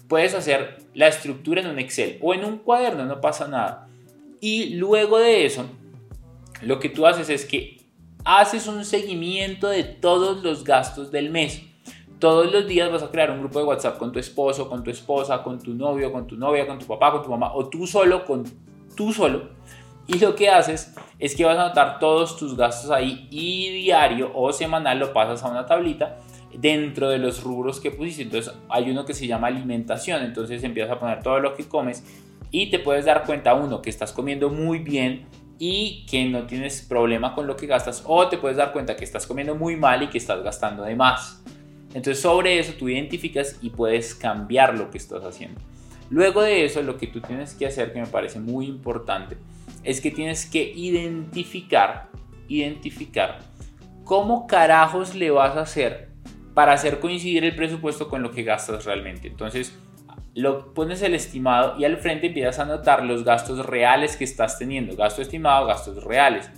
puedes 0.08 0.34
hacer 0.34 0.80
la 0.94 1.08
estructura 1.08 1.62
en 1.62 1.68
un 1.68 1.80
Excel 1.80 2.18
o 2.22 2.34
en 2.34 2.44
un 2.44 2.58
cuaderno, 2.58 3.06
no 3.06 3.22
pasa 3.22 3.48
nada. 3.48 3.88
Y 4.40 4.76
luego 4.76 5.20
de 5.20 5.46
eso, 5.46 5.66
lo 6.62 6.80
que 6.80 6.90
tú 6.90 7.08
haces 7.08 7.30
es 7.30 7.46
que 7.46 7.78
haces 8.26 8.68
un 8.68 8.84
seguimiento 8.84 9.70
de 9.70 9.84
todos 9.84 10.44
los 10.44 10.64
gastos 10.64 11.12
del 11.12 11.30
mes 11.30 11.62
todos 12.20 12.52
los 12.52 12.68
días 12.68 12.92
vas 12.92 13.04
a 13.04 13.12
crear 13.12 13.32
un 13.32 13.40
grupo 13.40 13.60
de 13.60 13.66
WhatsApp 13.66 13.98
con 13.98 14.12
tu 14.12 14.20
esposo, 14.20 14.70
con 14.70 14.84
tu 14.84 14.90
esposa, 14.90 15.44
con 15.44 15.60
tu 15.60 15.74
novio, 15.74 16.12
con 16.12 16.28
tu 16.28 16.36
novia, 16.36 16.66
con 16.66 16.80
tu 16.80 16.86
papá, 16.86 17.12
con 17.12 17.24
tu 17.24 17.30
mamá, 17.30 17.54
o 17.54 17.70
tú 17.70 17.86
solo, 17.86 18.26
con 18.26 18.44
tú 18.96 19.14
solo. 19.14 19.50
Y 20.08 20.20
lo 20.20 20.36
que 20.36 20.50
haces 20.50 20.96
es 21.20 21.36
que 21.36 21.44
vas 21.44 21.58
a 21.58 21.66
anotar 21.66 22.00
todos 22.00 22.38
tus 22.38 22.56
gastos 22.56 22.92
ahí 22.92 23.28
y 23.30 23.70
diario 23.84 24.32
o 24.34 24.54
semanal 24.54 25.00
lo 25.00 25.12
pasas 25.12 25.44
a 25.44 25.50
una 25.50 25.66
tablita 25.66 26.18
dentro 26.58 27.10
de 27.10 27.18
los 27.18 27.44
rubros 27.44 27.80
que 27.80 27.92
pusiste. 27.92 28.24
Entonces 28.24 28.54
hay 28.70 28.90
uno 28.90 29.06
que 29.06 29.14
se 29.14 29.28
llama 29.28 29.48
alimentación, 29.48 30.24
entonces 30.24 30.64
empiezas 30.64 30.94
a 30.94 31.00
poner 31.00 31.22
todo 31.22 31.40
lo 31.40 31.54
que 31.54 31.68
comes 31.68 32.06
y 32.52 32.70
te 32.70 32.80
puedes 32.80 33.06
dar 33.06 33.26
cuenta, 33.26 33.54
uno, 33.54 33.82
que 33.82 33.90
estás 33.90 34.14
comiendo 34.14 34.50
muy 34.50 34.80
bien 34.80 35.28
y 35.60 36.06
que 36.10 36.26
no 36.26 36.44
tienes 36.48 36.82
problema 36.82 37.36
con 37.36 37.48
lo 37.48 37.58
que 37.58 37.68
gastas, 37.68 38.04
o 38.06 38.28
te 38.28 38.38
puedes 38.38 38.58
dar 38.58 38.72
cuenta 38.72 38.96
que 38.96 39.04
estás 39.04 39.28
comiendo 39.28 39.56
muy 39.56 39.76
mal 39.76 40.04
y 40.04 40.08
que 40.08 40.18
estás 40.18 40.42
gastando 40.44 40.84
de 40.84 40.96
más. 40.96 41.44
Entonces 41.98 42.22
sobre 42.22 42.60
eso 42.60 42.74
tú 42.78 42.90
identificas 42.90 43.58
y 43.60 43.72
puedes 43.72 44.14
cambiar 44.14 44.78
lo 44.78 44.92
que 44.92 45.00
estás 45.00 45.24
haciendo. 45.24 45.60
Luego 46.12 46.44
de 46.44 46.64
eso 46.64 46.84
lo 46.84 46.96
que 46.96 47.08
tú 47.08 47.22
tienes 47.22 47.56
que 47.56 47.66
hacer, 47.66 47.92
que 47.92 48.00
me 48.00 48.06
parece 48.06 48.40
muy 48.40 48.68
importante, 48.68 49.36
es 49.84 50.00
que 50.00 50.12
tienes 50.12 50.46
que 50.46 50.62
identificar, 50.62 52.10
identificar 52.48 53.40
cómo 54.04 54.46
carajos 54.46 55.16
le 55.16 55.32
vas 55.32 55.58
a 55.58 55.62
hacer 55.62 56.10
para 56.54 56.74
hacer 56.74 57.00
coincidir 57.00 57.44
el 57.44 57.56
presupuesto 57.56 58.10
con 58.10 58.22
lo 58.22 58.30
que 58.30 58.44
gastas 58.44 58.86
realmente. 58.86 59.28
Entonces, 59.28 59.76
lo 60.36 60.76
pones 60.76 61.02
el 61.02 61.16
estimado 61.16 61.80
y 61.80 61.86
al 61.86 61.98
frente 61.98 62.28
empiezas 62.28 62.60
a 62.60 62.62
anotar 62.62 63.04
los 63.06 63.24
gastos 63.24 63.66
reales 63.66 64.18
que 64.18 64.24
estás 64.24 64.60
teniendo, 64.60 64.96
gasto 64.96 65.24
estimado, 65.24 65.66
gastos 65.66 66.04
reales. 66.04 66.52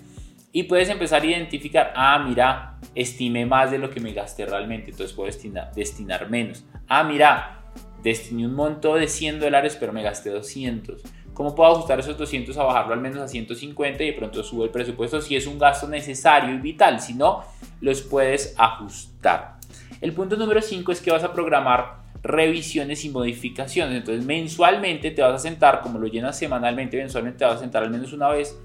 Y 0.51 0.63
puedes 0.63 0.89
empezar 0.89 1.21
a 1.21 1.25
identificar, 1.25 1.93
ah, 1.95 2.23
mira, 2.27 2.79
estimé 2.95 3.45
más 3.45 3.69
de 3.69 3.77
lo 3.77 3.91
que 3.91 3.99
me 3.99 4.13
gasté 4.13 4.47
realmente, 4.47 4.89
entonces 4.89 5.15
puedo 5.15 5.27
destinar, 5.75 6.29
menos. 6.29 6.65
Ah, 6.87 7.03
mira, 7.03 7.61
destiné 8.01 8.47
un 8.47 8.55
monto 8.55 8.95
de 8.95 9.07
100 9.07 9.39
dólares, 9.39 9.77
pero 9.79 9.93
me 9.93 10.01
gasté 10.01 10.31
200. 10.31 11.03
¿Cómo 11.35 11.53
puedo 11.53 11.71
ajustar 11.71 11.99
esos 11.99 12.17
200 12.17 12.57
a 12.57 12.63
bajarlo 12.63 12.93
al 12.93 12.99
menos 12.99 13.19
a 13.19 13.27
150 13.27 14.03
y 14.03 14.07
de 14.07 14.13
pronto 14.13 14.43
subo 14.43 14.65
el 14.65 14.71
presupuesto 14.71 15.21
si 15.21 15.35
es 15.35 15.45
un 15.45 15.59
gasto 15.59 15.87
necesario 15.87 16.55
y 16.55 16.57
vital? 16.57 16.99
Si 16.99 17.13
no, 17.13 17.43
los 17.79 18.01
puedes 18.01 18.55
ajustar. 18.57 19.57
El 20.01 20.13
punto 20.13 20.35
número 20.35 20.61
5 20.61 20.91
es 20.91 20.99
que 20.99 21.11
vas 21.11 21.23
a 21.23 21.31
programar 21.31 21.99
revisiones 22.23 23.05
y 23.05 23.09
modificaciones. 23.09 23.97
Entonces 23.97 24.25
mensualmente 24.25 25.11
te 25.11 25.21
vas 25.21 25.35
a 25.35 25.39
sentar, 25.39 25.81
como 25.81 25.99
lo 25.99 26.07
llenas 26.07 26.37
semanalmente, 26.37 26.97
mensualmente 26.97 27.39
te 27.39 27.45
vas 27.45 27.57
a 27.57 27.59
sentar 27.59 27.83
al 27.83 27.91
menos 27.91 28.11
una 28.13 28.29
vez 28.29 28.59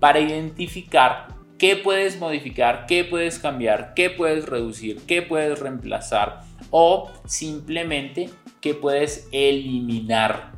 para 0.00 0.18
identificar 0.18 1.28
qué 1.58 1.76
puedes 1.76 2.18
modificar, 2.18 2.86
qué 2.86 3.04
puedes 3.04 3.38
cambiar, 3.38 3.92
qué 3.94 4.08
puedes 4.10 4.46
reducir, 4.46 5.02
qué 5.06 5.20
puedes 5.20 5.60
reemplazar 5.60 6.40
o 6.70 7.10
simplemente 7.26 8.30
qué 8.60 8.74
puedes 8.74 9.28
eliminar. 9.30 10.52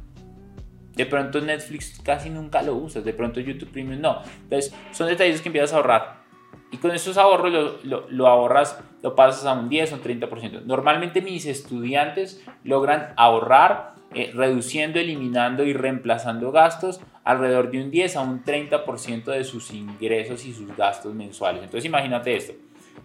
De 0.94 1.06
pronto 1.06 1.40
Netflix 1.40 2.00
casi 2.04 2.30
nunca 2.30 2.62
lo 2.62 2.76
usas, 2.76 3.04
de 3.04 3.12
pronto 3.12 3.40
YouTube 3.40 3.72
Premium 3.72 4.00
no. 4.00 4.22
Entonces 4.44 4.74
son 4.92 5.08
detalles 5.08 5.40
que 5.40 5.48
empiezas 5.48 5.72
a 5.72 5.76
ahorrar. 5.76 6.22
Y 6.70 6.78
con 6.78 6.92
esos 6.92 7.18
ahorros 7.18 7.82
lo, 7.82 8.26
ahorras, 8.26 8.78
lo 9.02 9.14
pasas 9.14 9.44
a 9.44 9.52
un 9.52 9.68
10 9.68 9.92
o 9.92 9.94
un 9.96 10.02
30%. 10.02 10.62
Normalmente 10.62 11.20
mis 11.20 11.46
estudiantes 11.46 12.42
logran 12.64 13.12
ahorrar 13.16 13.94
eh, 14.14 14.30
reduciendo, 14.34 15.00
eliminando 15.00 15.64
y 15.64 15.72
reemplazando 15.72 16.52
gastos 16.52 17.00
alrededor 17.24 17.70
de 17.70 17.82
un 17.82 17.90
10 17.90 18.16
a 18.16 18.20
un 18.22 18.44
30% 18.44 19.24
de 19.24 19.44
sus 19.44 19.72
ingresos 19.72 20.44
y 20.44 20.52
sus 20.52 20.76
gastos 20.76 21.14
mensuales. 21.14 21.62
Entonces 21.62 21.84
imagínate 21.84 22.34
esto, 22.36 22.54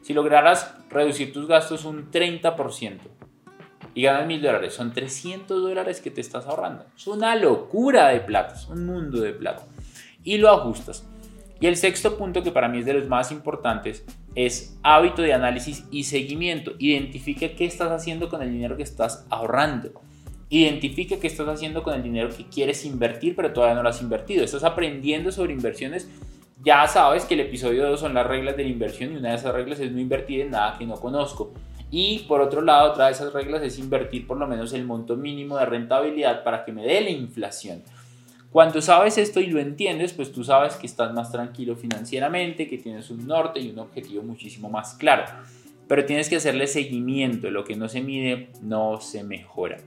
si 0.01 0.13
lograras 0.13 0.75
reducir 0.89 1.33
tus 1.33 1.47
gastos 1.47 1.85
un 1.85 2.11
30% 2.11 2.99
y 3.93 4.01
ganas 4.03 4.27
mil 4.27 4.41
dólares, 4.41 4.73
son 4.73 4.93
300 4.93 5.61
dólares 5.61 6.01
que 6.01 6.11
te 6.11 6.21
estás 6.21 6.45
ahorrando. 6.45 6.85
Es 6.95 7.07
una 7.07 7.35
locura 7.35 8.09
de 8.09 8.19
plata, 8.19 8.55
es 8.55 8.67
un 8.67 8.85
mundo 8.85 9.19
de 9.19 9.33
plata. 9.33 9.63
Y 10.23 10.37
lo 10.37 10.49
ajustas. 10.49 11.07
Y 11.59 11.65
el 11.65 11.75
sexto 11.75 12.17
punto 12.17 12.43
que 12.43 12.51
para 12.51 12.67
mí 12.67 12.79
es 12.79 12.85
de 12.85 12.93
los 12.93 13.07
más 13.07 13.31
importantes 13.31 14.05
es 14.35 14.77
hábito 14.83 15.23
de 15.23 15.33
análisis 15.33 15.85
y 15.89 16.03
seguimiento. 16.03 16.73
Identifica 16.77 17.55
qué 17.55 17.65
estás 17.65 17.91
haciendo 17.91 18.29
con 18.29 18.43
el 18.43 18.51
dinero 18.51 18.77
que 18.77 18.83
estás 18.83 19.25
ahorrando. 19.29 19.99
Identifica 20.49 21.19
qué 21.19 21.27
estás 21.27 21.47
haciendo 21.49 21.83
con 21.83 21.93
el 21.93 22.03
dinero 22.03 22.29
que 22.29 22.45
quieres 22.45 22.85
invertir, 22.85 23.35
pero 23.35 23.51
todavía 23.51 23.75
no 23.75 23.83
lo 23.83 23.89
has 23.89 24.01
invertido. 24.01 24.45
Estás 24.45 24.63
aprendiendo 24.63 25.29
sobre 25.31 25.51
inversiones. 25.51 26.09
Ya 26.63 26.87
sabes 26.87 27.25
que 27.25 27.33
el 27.33 27.41
episodio 27.41 27.85
2 27.89 27.99
son 27.99 28.13
las 28.13 28.25
reglas 28.25 28.55
de 28.55 28.63
la 28.63 28.69
inversión 28.69 29.11
y 29.11 29.17
una 29.17 29.31
de 29.31 29.35
esas 29.35 29.53
reglas 29.53 29.79
es 29.81 29.91
no 29.91 29.99
invertir 29.99 30.41
en 30.41 30.51
nada 30.51 30.77
que 30.77 30.85
no 30.85 30.95
conozco. 30.95 31.51
Y 31.91 32.19
por 32.29 32.39
otro 32.39 32.61
lado, 32.61 32.91
otra 32.91 33.07
de 33.07 33.11
esas 33.11 33.33
reglas 33.33 33.61
es 33.61 33.77
invertir 33.77 34.25
por 34.25 34.37
lo 34.37 34.47
menos 34.47 34.71
el 34.71 34.85
monto 34.85 35.17
mínimo 35.17 35.57
de 35.57 35.65
rentabilidad 35.65 36.43
para 36.43 36.63
que 36.63 36.71
me 36.71 36.83
dé 36.83 37.01
la 37.01 37.09
inflación. 37.09 37.83
Cuando 38.49 38.81
sabes 38.81 39.17
esto 39.17 39.41
y 39.41 39.47
lo 39.47 39.59
entiendes, 39.59 40.13
pues 40.13 40.31
tú 40.31 40.45
sabes 40.45 40.75
que 40.75 40.87
estás 40.87 41.13
más 41.13 41.29
tranquilo 41.29 41.75
financieramente, 41.75 42.69
que 42.69 42.77
tienes 42.77 43.09
un 43.09 43.27
norte 43.27 43.59
y 43.59 43.69
un 43.69 43.79
objetivo 43.79 44.23
muchísimo 44.23 44.69
más 44.69 44.93
claro. 44.93 45.25
Pero 45.89 46.05
tienes 46.05 46.29
que 46.29 46.37
hacerle 46.37 46.67
seguimiento, 46.67 47.51
lo 47.51 47.65
que 47.65 47.75
no 47.75 47.89
se 47.89 48.01
mide 48.01 48.49
no 48.61 48.99
se 49.01 49.23
mejora 49.25 49.77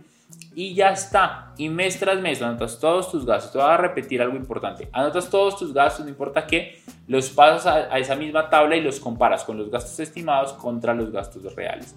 y 0.60 0.74
ya 0.74 0.90
está. 0.90 1.54
Y 1.56 1.70
mes 1.70 1.98
tras 1.98 2.20
mes 2.20 2.42
anotas 2.42 2.78
todos 2.78 3.10
tus 3.10 3.24
gastos. 3.24 3.52
Te 3.52 3.56
voy 3.56 3.66
a 3.66 3.78
repetir 3.78 4.20
algo 4.20 4.36
importante. 4.36 4.90
Anotas 4.92 5.30
todos 5.30 5.56
tus 5.56 5.72
gastos, 5.72 6.04
no 6.04 6.10
importa 6.10 6.46
qué, 6.46 6.82
los 7.08 7.30
pasas 7.30 7.88
a, 7.90 7.98
esa 7.98 8.14
misma 8.14 8.50
tabla 8.50 8.76
y 8.76 8.82
los 8.82 9.00
comparas 9.00 9.42
con 9.44 9.56
los 9.56 9.70
gastos 9.70 9.98
estimados 10.00 10.52
contra 10.52 10.92
los 10.92 11.10
gastos 11.10 11.54
reales. 11.54 11.96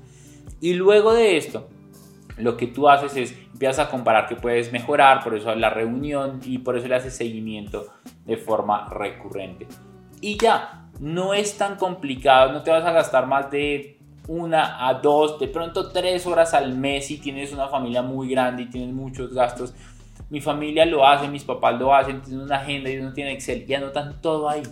Y 0.62 0.76
luego 0.76 1.14
de 1.14 1.36
esto, 1.36 1.68
lo 2.38 2.56
que 2.56 2.68
tú 2.68 2.88
haces 2.88 3.18
es 3.18 3.38
empiezas 3.52 3.86
a 3.86 3.90
comparar 3.90 4.28
que 4.28 4.38
puedes 4.38 4.72
mejorar, 4.72 5.22
por 5.26 5.36
eso 5.36 5.54
la 5.56 5.70
reunión 5.70 6.40
y 6.46 6.60
por 6.60 6.78
eso 6.78 6.88
le 6.88 6.96
haces 6.96 7.18
seguimiento 7.18 7.88
de 8.24 8.38
forma 8.38 8.88
recurrente. 8.88 9.68
Y 10.22 10.38
ya, 10.38 10.88
no 11.02 11.34
es 11.34 11.58
tan 11.58 11.76
complicado, 11.76 12.54
no 12.54 12.64
te 12.64 12.72
vas 12.72 12.86
a 12.86 12.94
gastar 12.94 13.28
más 13.28 13.52
de 13.52 14.00
una 14.28 14.88
a 14.88 14.96
dos, 14.96 15.40
de 15.40 15.48
pronto 15.48 15.90
tres 15.90 16.26
horas 16.26 16.54
al 16.54 16.76
mes 16.76 17.08
si 17.08 17.18
tienes 17.18 17.52
una 17.52 17.68
familia 17.68 18.02
muy 18.02 18.30
grande 18.30 18.64
y 18.64 18.70
tienes 18.70 18.94
muchos 18.94 19.34
gastos. 19.34 19.74
Mi 20.30 20.42
familia 20.42 20.86
lo 20.86 21.06
hace, 21.06 21.28
mis 21.28 21.44
papás 21.44 21.80
lo 21.80 21.94
hacen, 21.94 22.22
tienen 22.22 22.46
una 22.46 22.58
agenda 22.58 22.90
y 22.90 22.98
uno 22.98 23.14
tiene 23.14 23.34
Excel 23.34 23.66
y 23.68 23.74
anotan 23.74 24.22
todo 24.22 24.50
ahí. 24.50 24.64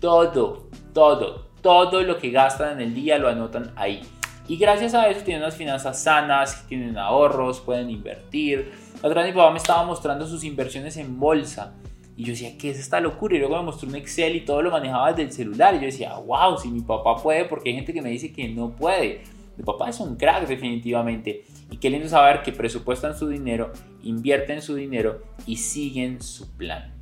Todo, 0.00 0.68
todo, 0.92 1.48
todo 1.60 2.02
lo 2.02 2.18
que 2.18 2.30
gastan 2.30 2.72
en 2.72 2.80
el 2.80 2.94
día 2.94 3.18
lo 3.18 3.28
anotan 3.28 3.72
ahí. 3.76 4.02
Y 4.48 4.56
gracias 4.56 4.94
a 4.94 5.08
eso 5.08 5.20
tienen 5.24 5.42
unas 5.42 5.56
finanzas 5.56 6.02
sanas, 6.02 6.66
tienen 6.66 6.98
ahorros, 6.98 7.60
pueden 7.60 7.88
invertir. 7.88 8.72
otra 9.02 9.22
vez 9.22 9.32
mi 9.32 9.38
papá 9.38 9.52
me 9.52 9.58
estaba 9.58 9.84
mostrando 9.84 10.26
sus 10.26 10.42
inversiones 10.42 10.96
en 10.96 11.18
bolsa 11.20 11.72
y 12.16 12.24
yo 12.24 12.32
decía, 12.32 12.56
¿qué 12.58 12.70
es 12.70 12.78
esta 12.78 13.00
locura? 13.00 13.36
Y 13.36 13.38
luego 13.38 13.56
me 13.56 13.62
mostró 13.64 13.88
un 13.88 13.96
Excel 13.96 14.36
y 14.36 14.44
todo 14.44 14.60
lo 14.62 14.70
manejaba 14.70 15.10
desde 15.10 15.22
el 15.22 15.32
celular. 15.32 15.74
Y 15.74 15.78
yo 15.78 15.86
decía, 15.86 16.14
wow, 16.14 16.58
si 16.58 16.68
mi 16.68 16.80
papá 16.80 17.16
puede, 17.16 17.46
porque 17.46 17.70
hay 17.70 17.76
gente 17.76 17.92
que 17.92 18.02
me 18.02 18.10
dice 18.10 18.32
que 18.32 18.48
no 18.48 18.76
puede. 18.76 19.22
Mi 19.56 19.64
papá 19.64 19.88
es 19.88 19.98
un 20.00 20.16
crack 20.16 20.46
definitivamente. 20.46 21.44
Y 21.70 21.78
qué 21.78 21.88
lindo 21.88 22.08
saber 22.08 22.42
que 22.42 22.52
presupuestan 22.52 23.16
su 23.16 23.28
dinero, 23.28 23.72
invierten 24.02 24.60
su 24.60 24.74
dinero 24.74 25.22
y 25.46 25.56
siguen 25.56 26.20
su 26.20 26.54
plan. 26.56 26.92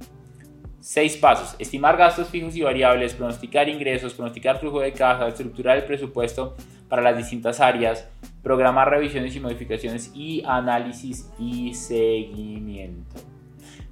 Seis 0.78 1.16
pasos. 1.16 1.56
Estimar 1.58 1.96
gastos 1.96 2.28
fijos 2.28 2.54
y 2.56 2.62
variables, 2.62 3.14
pronosticar 3.14 3.68
ingresos, 3.68 4.14
pronosticar 4.14 4.60
flujo 4.60 4.80
de 4.80 4.92
caja, 4.92 5.28
estructurar 5.28 5.76
el 5.78 5.84
presupuesto 5.84 6.56
para 6.88 7.02
las 7.02 7.16
distintas 7.16 7.60
áreas, 7.60 8.08
programar 8.42 8.88
revisiones 8.88 9.34
y 9.34 9.40
modificaciones 9.40 10.12
y 10.14 10.42
análisis 10.46 11.28
y 11.38 11.74
seguimiento. 11.74 13.20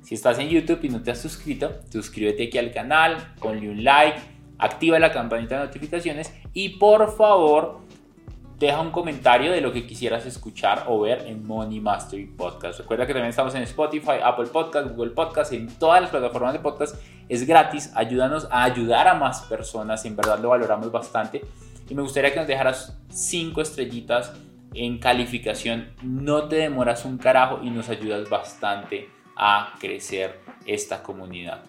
Si 0.09 0.15
estás 0.15 0.39
en 0.39 0.49
YouTube 0.49 0.79
y 0.85 0.89
no 0.89 1.03
te 1.03 1.11
has 1.11 1.21
suscrito, 1.21 1.71
suscríbete 1.91 2.45
aquí 2.45 2.57
al 2.57 2.73
canal, 2.73 3.35
ponle 3.41 3.69
un 3.69 3.85
like, 3.85 4.19
activa 4.57 4.99
la 4.99 5.13
campanita 5.13 5.59
de 5.59 5.67
notificaciones 5.67 6.33
y 6.55 6.79
por 6.79 7.15
favor 7.15 7.81
deja 8.59 8.81
un 8.81 8.91
comentario 8.91 9.53
de 9.53 9.61
lo 9.61 9.71
que 9.71 9.87
quisieras 9.87 10.25
escuchar 10.25 10.85
o 10.87 10.99
ver 10.99 11.27
en 11.27 11.47
Money 11.47 11.81
Mastery 11.81 12.25
Podcast. 12.25 12.81
Recuerda 12.81 13.07
que 13.07 13.13
también 13.13 13.29
estamos 13.29 13.55
en 13.55 13.65
Spotify, 13.65 14.13
Apple 14.25 14.47
Podcast, 14.47 14.89
Google 14.89 15.11
Podcast, 15.11 15.53
en 15.53 15.69
todas 15.79 16.01
las 16.01 16.09
plataformas 16.09 16.55
de 16.55 16.61
podcast. 16.61 16.97
Es 17.29 17.47
gratis, 17.47 17.93
ayúdanos 17.95 18.49
a 18.51 18.65
ayudar 18.65 19.09
a 19.09 19.15
más 19.15 19.43
personas, 19.43 20.07
en 20.07 20.17
verdad 20.17 20.39
lo 20.39 20.49
valoramos 20.49 20.91
bastante. 20.91 21.45
Y 21.87 21.95
me 21.95 22.01
gustaría 22.01 22.33
que 22.33 22.39
nos 22.39 22.49
dejaras 22.49 22.99
5 23.11 23.61
estrellitas 23.61 24.33
en 24.73 24.97
calificación. 25.01 25.91
No 26.03 26.49
te 26.49 26.57
demoras 26.57 27.05
un 27.05 27.19
carajo 27.19 27.61
y 27.63 27.69
nos 27.69 27.91
ayudas 27.91 28.31
bastante 28.31 29.18
a 29.39 29.75
crecer 29.79 30.41
esta 30.67 31.03
comunidad. 31.03 31.63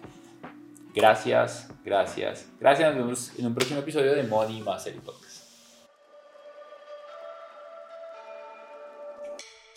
Gracias, 0.93 1.71
gracias, 1.85 2.49
gracias. 2.59 2.95
Nos 2.95 3.05
vemos 3.05 3.31
en 3.37 3.45
un 3.45 3.53
próximo 3.53 3.79
episodio 3.79 4.15
de 4.15 4.23
Money 4.23 4.61
Mastery 4.61 4.99
Podcast. 4.99 5.47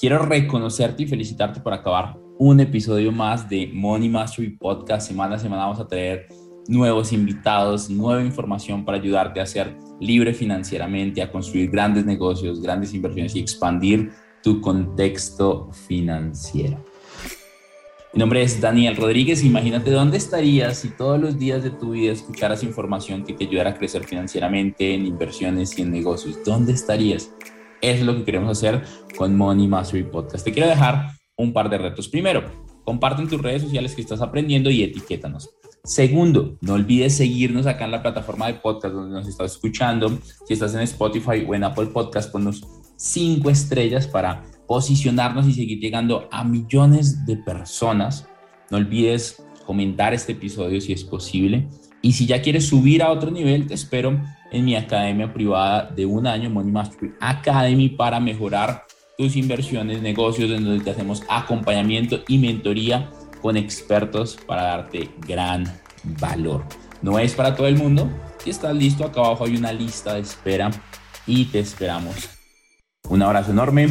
Quiero 0.01 0.19
reconocerte 0.19 1.05
y 1.05 1.07
felicitarte 1.07 1.61
por 1.61 1.75
acabar 1.75 2.17
un 2.39 2.59
episodio 2.59 3.13
más 3.13 3.49
de 3.49 3.71
Money 3.73 4.09
Mastery 4.09 4.51
Podcast. 4.57 5.07
Semana 5.07 5.37
a 5.37 5.39
semana 5.39 5.65
vamos 5.65 5.79
a 5.79 5.87
traer 5.87 6.27
nuevos 6.67 7.13
invitados, 7.13 7.91
nueva 7.91 8.23
información 8.25 8.85
para 8.85 8.97
ayudarte 8.97 9.41
a 9.41 9.47
ser 9.47 9.77
libre 10.01 10.33
financieramente, 10.33 11.23
a 11.23 11.31
construir 11.31 11.71
grandes 11.71 12.07
negocios, 12.07 12.61
grandes 12.61 12.95
inversiones 12.95 13.37
y 13.37 13.41
expandir 13.41 14.11
tu 14.43 14.61
contexto 14.61 15.71
financiero. 15.87 16.92
Mi 18.15 18.19
nombre 18.19 18.43
es 18.43 18.61
Daniel 18.61 18.95
Rodríguez. 18.97 19.43
Imagínate 19.43 19.91
dónde 19.91 20.19
estarías 20.19 20.81
si 20.81 20.91
todos 20.91 21.19
los 21.19 21.39
días 21.39 21.63
de 21.63 21.71
tu 21.71 21.93
vida 21.93 22.13
escucharas 22.13 22.63
información 22.63 23.25
que 23.25 23.33
te 23.33 23.45
ayudara 23.45 23.71
a 23.71 23.79
crecer 23.79 24.05
financieramente 24.05 24.93
en 24.93 25.07
inversiones 25.07 25.79
y 25.79 25.83
en 25.83 25.93
negocios. 25.93 26.37
¿Dónde 26.45 26.75
estarías? 26.75 27.33
Es 27.81 28.03
lo 28.03 28.15
que 28.15 28.25
queremos 28.25 28.51
hacer 28.51 28.83
con 29.17 29.35
Money 29.35 29.67
Mastery 29.67 30.03
Podcast. 30.03 30.45
Te 30.45 30.53
quiero 30.53 30.69
dejar 30.69 31.13
un 31.39 31.55
par 31.55 31.71
de 31.71 31.79
retos. 31.79 32.07
Primero, 32.07 32.45
comparte 32.85 33.23
en 33.23 33.29
tus 33.29 33.41
redes 33.41 33.63
sociales 33.63 33.95
que 33.95 34.03
estás 34.03 34.21
aprendiendo 34.21 34.69
y 34.69 34.83
etiquétanos. 34.83 35.49
Segundo, 35.83 36.59
no 36.61 36.75
olvides 36.75 37.17
seguirnos 37.17 37.67
acá 37.67 37.87
en 37.87 37.93
la 37.93 38.03
plataforma 38.03 38.47
de 38.47 38.55
podcast 38.55 38.95
donde 38.95 39.15
nos 39.15 39.27
estás 39.27 39.53
escuchando. 39.53 40.19
Si 40.47 40.53
estás 40.53 40.75
en 40.75 40.83
Spotify 40.83 41.47
o 41.49 41.55
en 41.55 41.65
Apple 41.65 41.87
Podcast, 41.87 42.31
ponnos 42.31 42.63
cinco 42.95 43.49
estrellas 43.49 44.07
para 44.07 44.45
posicionarnos 44.73 45.47
y 45.47 45.53
seguir 45.53 45.81
llegando 45.81 46.31
a 46.31 46.45
millones 46.45 47.27
de 47.27 47.37
personas. 47.37 48.27
No 48.71 48.79
olvides 48.79 49.45
comentar 49.67 50.15
este 50.15 50.33
episodio 50.33 50.81
si 50.81 50.95
es 50.95 51.05
posible. 51.05 51.69
Y 52.01 52.15
si 52.15 52.25
ya 52.25 52.41
quieres 52.41 52.69
subir 52.69 53.03
a 53.03 53.11
otro 53.11 53.31
nivel, 53.31 53.67
te 53.67 53.75
espero 53.75 54.19
en 54.51 54.65
mi 54.65 54.75
academia 54.75 55.31
privada 55.31 55.91
de 55.95 56.07
un 56.07 56.27
año, 56.27 56.49
Money 56.49 56.73
Mastery 56.73 57.13
Academy, 57.21 57.91
para 57.91 58.19
mejorar 58.19 58.85
tus 59.19 59.37
inversiones, 59.37 60.01
negocios, 60.01 60.51
en 60.51 60.65
donde 60.65 60.83
te 60.83 60.91
hacemos 60.91 61.23
acompañamiento 61.29 62.21
y 62.27 62.39
mentoría 62.39 63.11
con 63.43 63.59
expertos 63.59 64.39
para 64.47 64.63
darte 64.63 65.11
gran 65.29 65.65
valor. 66.19 66.65
No 67.03 67.19
es 67.19 67.35
para 67.35 67.55
todo 67.55 67.67
el 67.67 67.77
mundo. 67.77 68.11
Si 68.39 68.49
estás 68.49 68.75
listo, 68.75 69.05
acá 69.05 69.21
abajo 69.21 69.45
hay 69.45 69.55
una 69.55 69.75
lista 69.75 70.15
de 70.15 70.21
espera 70.21 70.71
y 71.27 71.45
te 71.45 71.59
esperamos. 71.59 72.31
Un 73.11 73.21
abrazo 73.21 73.51
enorme. 73.51 73.91